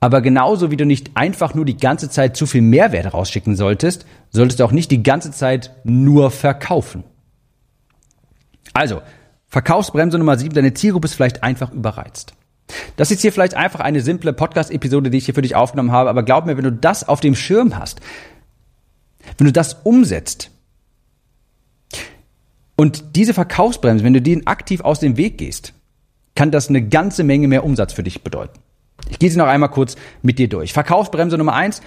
Aber 0.00 0.20
genauso 0.20 0.70
wie 0.70 0.76
du 0.76 0.84
nicht 0.84 1.12
einfach 1.14 1.54
nur 1.54 1.64
die 1.64 1.76
ganze 1.76 2.10
Zeit 2.10 2.36
zu 2.36 2.46
viel 2.46 2.62
Mehrwert 2.62 3.14
rausschicken 3.14 3.56
solltest, 3.56 4.06
solltest 4.30 4.60
du 4.60 4.64
auch 4.64 4.72
nicht 4.72 4.90
die 4.90 5.02
ganze 5.02 5.30
Zeit 5.30 5.70
nur 5.84 6.30
verkaufen. 6.30 7.04
Also, 8.72 9.00
Verkaufsbremse 9.54 10.18
Nummer 10.18 10.36
7, 10.36 10.52
deine 10.52 10.74
Zielgruppe 10.74 11.04
ist 11.04 11.14
vielleicht 11.14 11.44
einfach 11.44 11.70
überreizt. 11.70 12.34
Das 12.96 13.12
ist 13.12 13.20
hier 13.22 13.32
vielleicht 13.32 13.54
einfach 13.54 13.78
eine 13.78 14.00
simple 14.00 14.32
Podcast-Episode, 14.32 15.10
die 15.10 15.18
ich 15.18 15.26
hier 15.26 15.34
für 15.34 15.42
dich 15.42 15.54
aufgenommen 15.54 15.92
habe, 15.92 16.10
aber 16.10 16.24
glaub 16.24 16.44
mir, 16.44 16.56
wenn 16.56 16.64
du 16.64 16.72
das 16.72 17.06
auf 17.06 17.20
dem 17.20 17.36
Schirm 17.36 17.78
hast, 17.78 18.00
wenn 19.38 19.46
du 19.46 19.52
das 19.52 19.74
umsetzt 19.84 20.50
und 22.74 23.14
diese 23.14 23.32
Verkaufsbremse, 23.32 24.02
wenn 24.02 24.12
du 24.14 24.20
denen 24.20 24.48
aktiv 24.48 24.80
aus 24.80 24.98
dem 24.98 25.16
Weg 25.16 25.38
gehst, 25.38 25.72
kann 26.34 26.50
das 26.50 26.68
eine 26.68 26.82
ganze 26.88 27.22
Menge 27.22 27.46
mehr 27.46 27.62
Umsatz 27.62 27.92
für 27.92 28.02
dich 28.02 28.24
bedeuten. 28.24 28.58
Ich 29.08 29.20
gehe 29.20 29.30
sie 29.30 29.38
noch 29.38 29.46
einmal 29.46 29.70
kurz 29.70 29.94
mit 30.22 30.40
dir 30.40 30.48
durch. 30.48 30.72
Verkaufsbremse 30.72 31.38
Nummer 31.38 31.52
eins. 31.52 31.80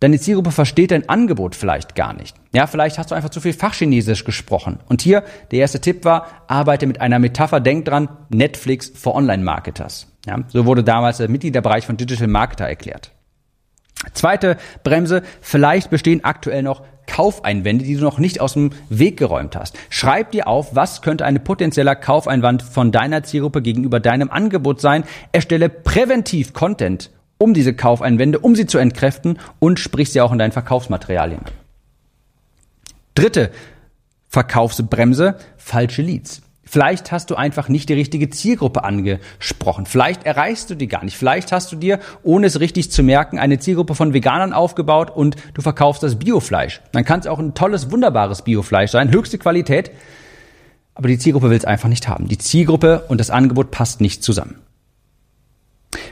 Deine 0.00 0.18
Zielgruppe 0.18 0.50
versteht 0.50 0.92
dein 0.92 1.08
Angebot 1.10 1.54
vielleicht 1.54 1.94
gar 1.94 2.14
nicht. 2.14 2.34
Ja, 2.54 2.66
vielleicht 2.66 2.98
hast 2.98 3.10
du 3.10 3.14
einfach 3.14 3.28
zu 3.28 3.42
viel 3.42 3.52
Fachchinesisch 3.52 4.24
gesprochen. 4.24 4.78
Und 4.88 5.02
hier, 5.02 5.22
der 5.50 5.60
erste 5.60 5.80
Tipp 5.80 6.06
war, 6.06 6.26
arbeite 6.48 6.86
mit 6.86 7.02
einer 7.02 7.18
Metapher, 7.18 7.60
denk 7.60 7.84
dran, 7.84 8.08
Netflix 8.30 8.90
für 8.94 9.14
Online-Marketers. 9.14 10.06
Ja, 10.26 10.38
so 10.48 10.64
wurde 10.64 10.82
damals 10.82 11.18
der 11.18 11.28
Mitgliederbereich 11.28 11.84
von 11.84 11.98
Digital 11.98 12.28
Marketer 12.28 12.64
erklärt. 12.64 13.12
Zweite 14.14 14.56
Bremse, 14.82 15.22
vielleicht 15.42 15.90
bestehen 15.90 16.24
aktuell 16.24 16.62
noch 16.62 16.82
Kaufeinwände, 17.06 17.84
die 17.84 17.96
du 17.96 18.02
noch 18.02 18.18
nicht 18.18 18.40
aus 18.40 18.54
dem 18.54 18.70
Weg 18.88 19.18
geräumt 19.18 19.56
hast. 19.56 19.76
Schreib 19.90 20.30
dir 20.30 20.46
auf, 20.46 20.74
was 20.74 21.02
könnte 21.02 21.26
ein 21.26 21.44
potenzieller 21.44 21.96
Kaufeinwand 21.96 22.62
von 22.62 22.92
deiner 22.92 23.22
Zielgruppe 23.22 23.60
gegenüber 23.60 24.00
deinem 24.00 24.30
Angebot 24.30 24.80
sein. 24.80 25.04
Erstelle 25.32 25.68
präventiv 25.68 26.54
Content 26.54 27.10
um 27.40 27.54
diese 27.54 27.74
Kaufeinwände, 27.74 28.38
um 28.38 28.54
sie 28.54 28.66
zu 28.66 28.78
entkräften 28.78 29.38
und 29.58 29.80
sprich 29.80 30.12
sie 30.12 30.20
auch 30.20 30.30
in 30.30 30.38
deinen 30.38 30.52
Verkaufsmaterialien. 30.52 31.40
Dritte 33.14 33.50
Verkaufsbremse, 34.28 35.36
falsche 35.56 36.02
Leads. 36.02 36.42
Vielleicht 36.62 37.10
hast 37.10 37.30
du 37.30 37.34
einfach 37.34 37.68
nicht 37.68 37.88
die 37.88 37.94
richtige 37.94 38.30
Zielgruppe 38.30 38.84
angesprochen. 38.84 39.86
Vielleicht 39.86 40.24
erreichst 40.24 40.70
du 40.70 40.76
die 40.76 40.86
gar 40.86 41.02
nicht. 41.02 41.16
Vielleicht 41.16 41.50
hast 41.50 41.72
du 41.72 41.76
dir, 41.76 41.98
ohne 42.22 42.46
es 42.46 42.60
richtig 42.60 42.92
zu 42.92 43.02
merken, 43.02 43.40
eine 43.40 43.58
Zielgruppe 43.58 43.96
von 43.96 44.14
Veganern 44.14 44.52
aufgebaut 44.52 45.10
und 45.10 45.34
du 45.54 45.62
verkaufst 45.62 46.02
das 46.02 46.16
Biofleisch. 46.16 46.80
Dann 46.92 47.04
kann 47.04 47.18
es 47.18 47.26
auch 47.26 47.40
ein 47.40 47.54
tolles, 47.54 47.90
wunderbares 47.90 48.42
Biofleisch 48.42 48.92
sein, 48.92 49.10
höchste 49.10 49.38
Qualität. 49.38 49.90
Aber 50.94 51.08
die 51.08 51.18
Zielgruppe 51.18 51.50
will 51.50 51.56
es 51.56 51.64
einfach 51.64 51.88
nicht 51.88 52.06
haben. 52.06 52.28
Die 52.28 52.38
Zielgruppe 52.38 53.06
und 53.08 53.18
das 53.18 53.30
Angebot 53.30 53.70
passt 53.72 54.00
nicht 54.00 54.22
zusammen. 54.22 54.60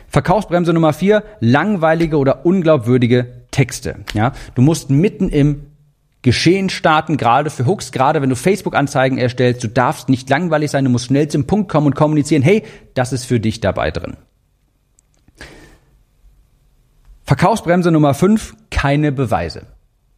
Verkaufsbremse 0.09 0.73
Nummer 0.73 0.93
vier, 0.93 1.23
langweilige 1.41 2.17
oder 2.17 2.47
unglaubwürdige 2.47 3.45
Texte. 3.51 3.97
Ja, 4.15 4.33
du 4.55 4.63
musst 4.63 4.91
mitten 4.91 5.29
im 5.29 5.67
Geschehen 6.23 6.69
starten, 6.69 7.17
gerade 7.17 7.49
für 7.49 7.67
Hooks, 7.67 7.93
gerade 7.93 8.21
wenn 8.21 8.29
du 8.29 8.35
Facebook-Anzeigen 8.35 9.19
erstellst. 9.19 9.63
Du 9.63 9.69
darfst 9.69 10.09
nicht 10.09 10.29
langweilig 10.29 10.71
sein, 10.71 10.85
du 10.85 10.91
musst 10.91 11.07
schnell 11.07 11.29
zum 11.29 11.47
Punkt 11.47 11.71
kommen 11.71 11.87
und 11.87 11.95
kommunizieren. 11.95 12.43
Hey, 12.43 12.65
das 12.95 13.13
ist 13.13 13.25
für 13.25 13.39
dich 13.39 13.61
dabei 13.61 13.91
drin. 13.91 14.17
Verkaufsbremse 17.23 17.93
Nummer 17.93 18.15
5, 18.15 18.57
keine 18.71 19.13
Beweise. 19.13 19.67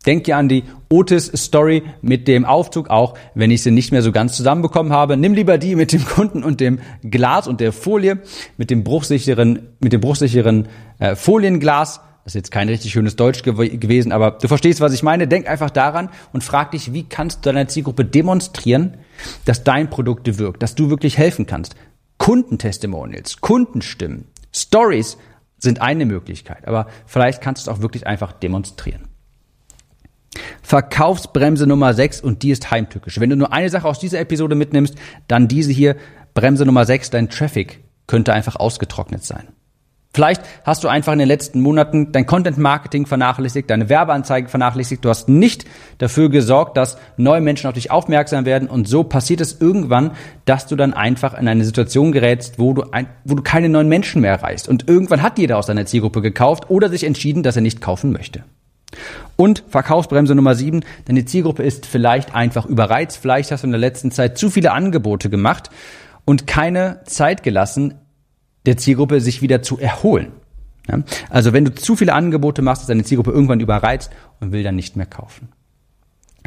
Denk 0.06 0.24
dir 0.24 0.38
an 0.38 0.48
die 0.48 0.64
Otis-Story 0.88 1.82
mit 2.00 2.26
dem 2.26 2.46
Aufzug, 2.46 2.88
auch 2.88 3.14
wenn 3.34 3.50
ich 3.50 3.62
sie 3.62 3.70
nicht 3.70 3.92
mehr 3.92 4.00
so 4.00 4.12
ganz 4.12 4.34
zusammenbekommen 4.34 4.92
habe. 4.92 5.18
Nimm 5.18 5.34
lieber 5.34 5.58
die 5.58 5.76
mit 5.76 5.92
dem 5.92 6.04
Kunden 6.06 6.42
und 6.42 6.60
dem 6.60 6.78
Glas 7.02 7.46
und 7.46 7.60
der 7.60 7.72
Folie, 7.72 8.20
mit 8.56 8.70
dem 8.70 8.82
bruchsicheren, 8.82 9.74
mit 9.78 9.92
dem 9.92 10.00
bruchsicheren 10.00 10.68
äh, 10.98 11.14
Folienglas. 11.16 12.00
Das 12.24 12.32
ist 12.32 12.34
jetzt 12.34 12.50
kein 12.50 12.68
richtig 12.68 12.92
schönes 12.92 13.16
Deutsch 13.16 13.42
gew 13.42 13.56
gewesen, 13.56 14.12
aber 14.12 14.32
du 14.32 14.48
verstehst, 14.48 14.80
was 14.80 14.94
ich 14.94 15.02
meine. 15.02 15.28
Denk 15.28 15.46
einfach 15.48 15.70
daran 15.70 16.08
und 16.32 16.44
frag 16.44 16.70
dich, 16.70 16.94
wie 16.94 17.02
kannst 17.02 17.44
du 17.44 17.52
deiner 17.52 17.68
Zielgruppe 17.68 18.04
demonstrieren, 18.06 18.96
dass 19.44 19.64
dein 19.64 19.90
Produkt 19.90 20.38
wirkt, 20.38 20.62
dass 20.62 20.74
du 20.74 20.88
wirklich 20.88 21.18
helfen 21.18 21.46
kannst. 21.46 21.74
Kundentestimonials, 22.16 23.40
Kundenstimmen, 23.40 24.28
Stories 24.54 25.18
sind 25.58 25.82
eine 25.82 26.06
Möglichkeit, 26.06 26.66
aber 26.66 26.86
vielleicht 27.06 27.42
kannst 27.42 27.66
du 27.66 27.70
es 27.70 27.76
auch 27.76 27.82
wirklich 27.82 28.06
einfach 28.06 28.32
demonstrieren. 28.32 29.10
Verkaufsbremse 30.62 31.66
Nummer 31.66 31.95
6 31.95 32.21
und 32.21 32.43
die 32.43 32.51
ist 32.51 32.71
heimtückisch. 32.71 33.19
Wenn 33.19 33.31
du 33.31 33.37
nur 33.37 33.53
eine 33.53 33.69
Sache 33.69 33.88
aus 33.88 33.99
dieser 33.99 34.21
Episode 34.21 34.55
mitnimmst, 34.55 34.95
dann 35.29 35.49
diese 35.49 35.73
hier, 35.73 35.97
Bremse 36.35 36.64
Nummer 36.64 36.85
6, 36.85 37.11
dein 37.11 37.29
Traffic 37.29 37.81
könnte 38.07 38.33
einfach 38.33 38.57
ausgetrocknet 38.57 39.25
sein. 39.25 39.49
Vielleicht 40.12 40.43
hast 40.64 40.83
du 40.83 40.88
einfach 40.88 41.12
in 41.12 41.21
den 41.21 41.29
letzten 41.29 41.61
Monaten 41.61 42.11
dein 42.11 42.27
Content 42.27 42.59
Marketing 42.59 43.07
vernachlässigt, 43.07 43.71
deine 43.71 43.88
Werbeanzeigen 43.88 44.49
vernachlässigt. 44.49 45.05
Du 45.05 45.09
hast 45.09 45.29
nicht 45.29 45.66
dafür 45.99 46.31
gesorgt, 46.31 46.77
dass 46.77 46.99
neue 47.16 47.40
Menschen 47.40 47.69
auf 47.69 47.75
dich 47.75 47.93
aufmerksam 47.93 48.45
werden. 48.45 48.69
Und 48.69 48.88
so 48.88 49.05
passiert 49.05 49.40
es 49.40 49.61
irgendwann, 49.61 50.11
dass 50.47 50.66
du 50.66 50.75
dann 50.75 50.95
einfach 50.95 51.38
in 51.38 51.47
eine 51.47 51.64
Situation 51.64 52.11
gerätst, 52.11 52.59
wo 52.59 52.73
du, 52.73 52.90
ein, 52.90 53.07
wo 53.25 53.37
du 53.37 53.43
keine 53.45 53.69
neuen 53.69 53.88
Menschen 53.88 54.23
mehr 54.23 54.33
erreichst. 54.33 54.69
Und 54.69 54.88
irgendwann 54.88 55.23
hat 55.23 55.38
jeder 55.38 55.59
aus 55.59 55.66
deiner 55.66 55.87
Zielgruppe 55.87 56.23
gekauft 56.23 56.71
oder 56.71 56.88
sich 56.88 57.05
entschieden, 57.05 57.45
dass 57.45 57.55
er 57.55 57.62
nicht 57.62 57.81
kaufen 57.81 58.11
möchte. 58.11 58.43
Und 59.40 59.64
Verkaufsbremse 59.68 60.35
Nummer 60.35 60.55
7, 60.55 60.85
deine 61.07 61.24
Zielgruppe 61.24 61.62
ist 61.62 61.87
vielleicht 61.87 62.35
einfach 62.35 62.66
überreizt. 62.66 63.16
Vielleicht 63.16 63.50
hast 63.50 63.62
du 63.62 63.68
in 63.68 63.70
der 63.70 63.81
letzten 63.81 64.11
Zeit 64.11 64.37
zu 64.37 64.50
viele 64.50 64.70
Angebote 64.70 65.31
gemacht 65.31 65.70
und 66.26 66.46
keine 66.46 67.00
Zeit 67.07 67.42
gelassen, 67.42 67.94
der 68.66 68.76
Zielgruppe 68.76 69.22
sich 69.22 69.40
wieder 69.40 69.62
zu 69.62 69.79
erholen. 69.79 70.33
Also 71.31 71.55
wenn 71.55 71.64
du 71.64 71.74
zu 71.74 71.96
viele 71.96 72.12
Angebote 72.12 72.61
machst, 72.61 72.83
ist 72.83 72.90
deine 72.90 73.03
Zielgruppe 73.03 73.31
irgendwann 73.31 73.61
überreizt 73.61 74.11
und 74.40 74.53
will 74.53 74.62
dann 74.62 74.76
nicht 74.76 74.96
mehr 74.96 75.07
kaufen. 75.07 75.48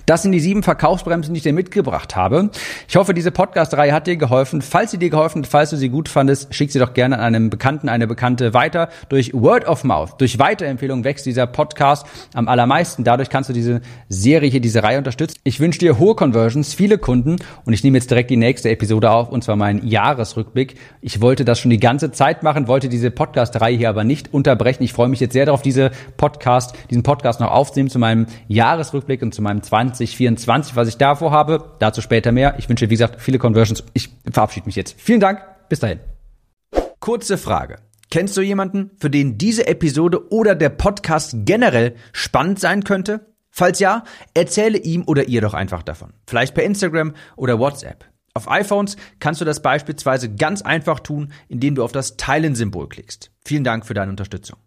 Das 0.05 0.21
sind 0.21 0.33
die 0.33 0.41
sieben 0.41 0.63
Verkaufsbremsen, 0.63 1.33
die 1.33 1.37
ich 1.37 1.43
dir 1.43 1.53
mitgebracht 1.53 2.17
habe. 2.17 2.49
Ich 2.89 2.97
hoffe, 2.97 3.13
diese 3.13 3.31
Podcast-Reihe 3.31 3.93
hat 3.93 4.05
dir 4.05 4.17
geholfen. 4.17 4.61
Falls 4.61 4.91
sie 4.91 4.97
dir 4.97 5.09
geholfen 5.09 5.43
hat, 5.43 5.49
falls 5.49 5.69
du 5.69 5.77
sie 5.77 5.87
gut 5.87 6.09
fandest, 6.09 6.53
schick 6.53 6.73
sie 6.73 6.79
doch 6.79 6.93
gerne 6.93 7.19
an 7.19 7.35
einen 7.35 7.49
Bekannten, 7.49 7.87
eine 7.87 8.05
Bekannte 8.05 8.53
weiter. 8.53 8.89
Durch 9.07 9.33
Word 9.33 9.65
of 9.65 9.85
Mouth, 9.85 10.15
durch 10.17 10.39
Weiterempfehlung 10.39 11.05
wächst 11.05 11.25
dieser 11.25 11.47
Podcast 11.47 12.05
am 12.33 12.49
allermeisten. 12.49 13.05
Dadurch 13.05 13.29
kannst 13.29 13.49
du 13.49 13.53
diese 13.53 13.79
Serie 14.09 14.49
hier, 14.49 14.59
diese 14.59 14.83
Reihe 14.83 14.97
unterstützen. 14.97 15.39
Ich 15.45 15.61
wünsche 15.61 15.79
dir 15.79 15.97
hohe 15.99 16.15
Conversions, 16.15 16.73
viele 16.73 16.97
Kunden 16.97 17.37
und 17.63 17.71
ich 17.71 17.81
nehme 17.85 17.97
jetzt 17.97 18.11
direkt 18.11 18.29
die 18.29 18.35
nächste 18.35 18.69
Episode 18.69 19.09
auf 19.09 19.29
und 19.29 19.45
zwar 19.45 19.55
meinen 19.55 19.87
Jahresrückblick. 19.87 20.75
Ich 20.99 21.21
wollte 21.21 21.45
das 21.45 21.61
schon 21.61 21.71
die 21.71 21.79
ganze 21.79 22.11
Zeit 22.11 22.43
machen, 22.43 22.67
wollte 22.67 22.89
diese 22.89 23.09
Podcast-Reihe 23.09 23.77
hier 23.77 23.89
aber 23.89 24.03
nicht 24.03 24.33
unterbrechen. 24.33 24.83
Ich 24.83 24.91
freue 24.91 25.07
mich 25.07 25.21
jetzt 25.21 25.33
sehr 25.33 25.45
darauf, 25.45 25.61
diese 25.61 25.91
Podcast, 26.17 26.75
diesen 26.89 27.03
Podcast 27.03 27.39
noch 27.39 27.51
aufzunehmen 27.51 27.89
zu 27.89 27.99
meinem 27.99 28.25
Jahresrückblick 28.49 29.21
und 29.21 29.33
zu 29.33 29.41
meinem 29.41 29.63
20 29.63 29.92
2024, 29.93 30.75
was 30.75 30.87
ich 30.87 30.97
davor 30.97 31.31
habe. 31.31 31.75
Dazu 31.79 32.01
später 32.01 32.31
mehr. 32.31 32.55
Ich 32.57 32.69
wünsche, 32.69 32.89
wie 32.89 32.95
gesagt, 32.95 33.21
viele 33.21 33.39
Conversions. 33.39 33.83
Ich 33.93 34.09
verabschiede 34.31 34.65
mich 34.65 34.75
jetzt. 34.75 34.95
Vielen 34.99 35.19
Dank. 35.19 35.41
Bis 35.69 35.79
dahin. 35.79 35.99
Kurze 36.99 37.37
Frage. 37.37 37.77
Kennst 38.09 38.37
du 38.37 38.41
jemanden, 38.41 38.91
für 38.99 39.09
den 39.09 39.37
diese 39.37 39.67
Episode 39.67 40.31
oder 40.31 40.55
der 40.55 40.69
Podcast 40.69 41.35
generell 41.45 41.95
spannend 42.11 42.59
sein 42.59 42.83
könnte? 42.83 43.33
Falls 43.49 43.79
ja, 43.79 44.03
erzähle 44.33 44.77
ihm 44.77 45.03
oder 45.05 45.27
ihr 45.27 45.41
doch 45.41 45.53
einfach 45.53 45.83
davon. 45.83 46.13
Vielleicht 46.27 46.55
per 46.55 46.63
Instagram 46.63 47.13
oder 47.35 47.59
WhatsApp. 47.59 48.05
Auf 48.33 48.49
iPhones 48.49 48.97
kannst 49.19 49.41
du 49.41 49.45
das 49.45 49.61
beispielsweise 49.61 50.33
ganz 50.33 50.63
einfach 50.63 50.99
tun, 50.99 51.31
indem 51.49 51.75
du 51.75 51.83
auf 51.83 51.91
das 51.91 52.17
Teilen-Symbol 52.17 52.89
klickst. 52.89 53.31
Vielen 53.45 53.63
Dank 53.63 53.85
für 53.85 53.93
deine 53.93 54.09
Unterstützung. 54.09 54.57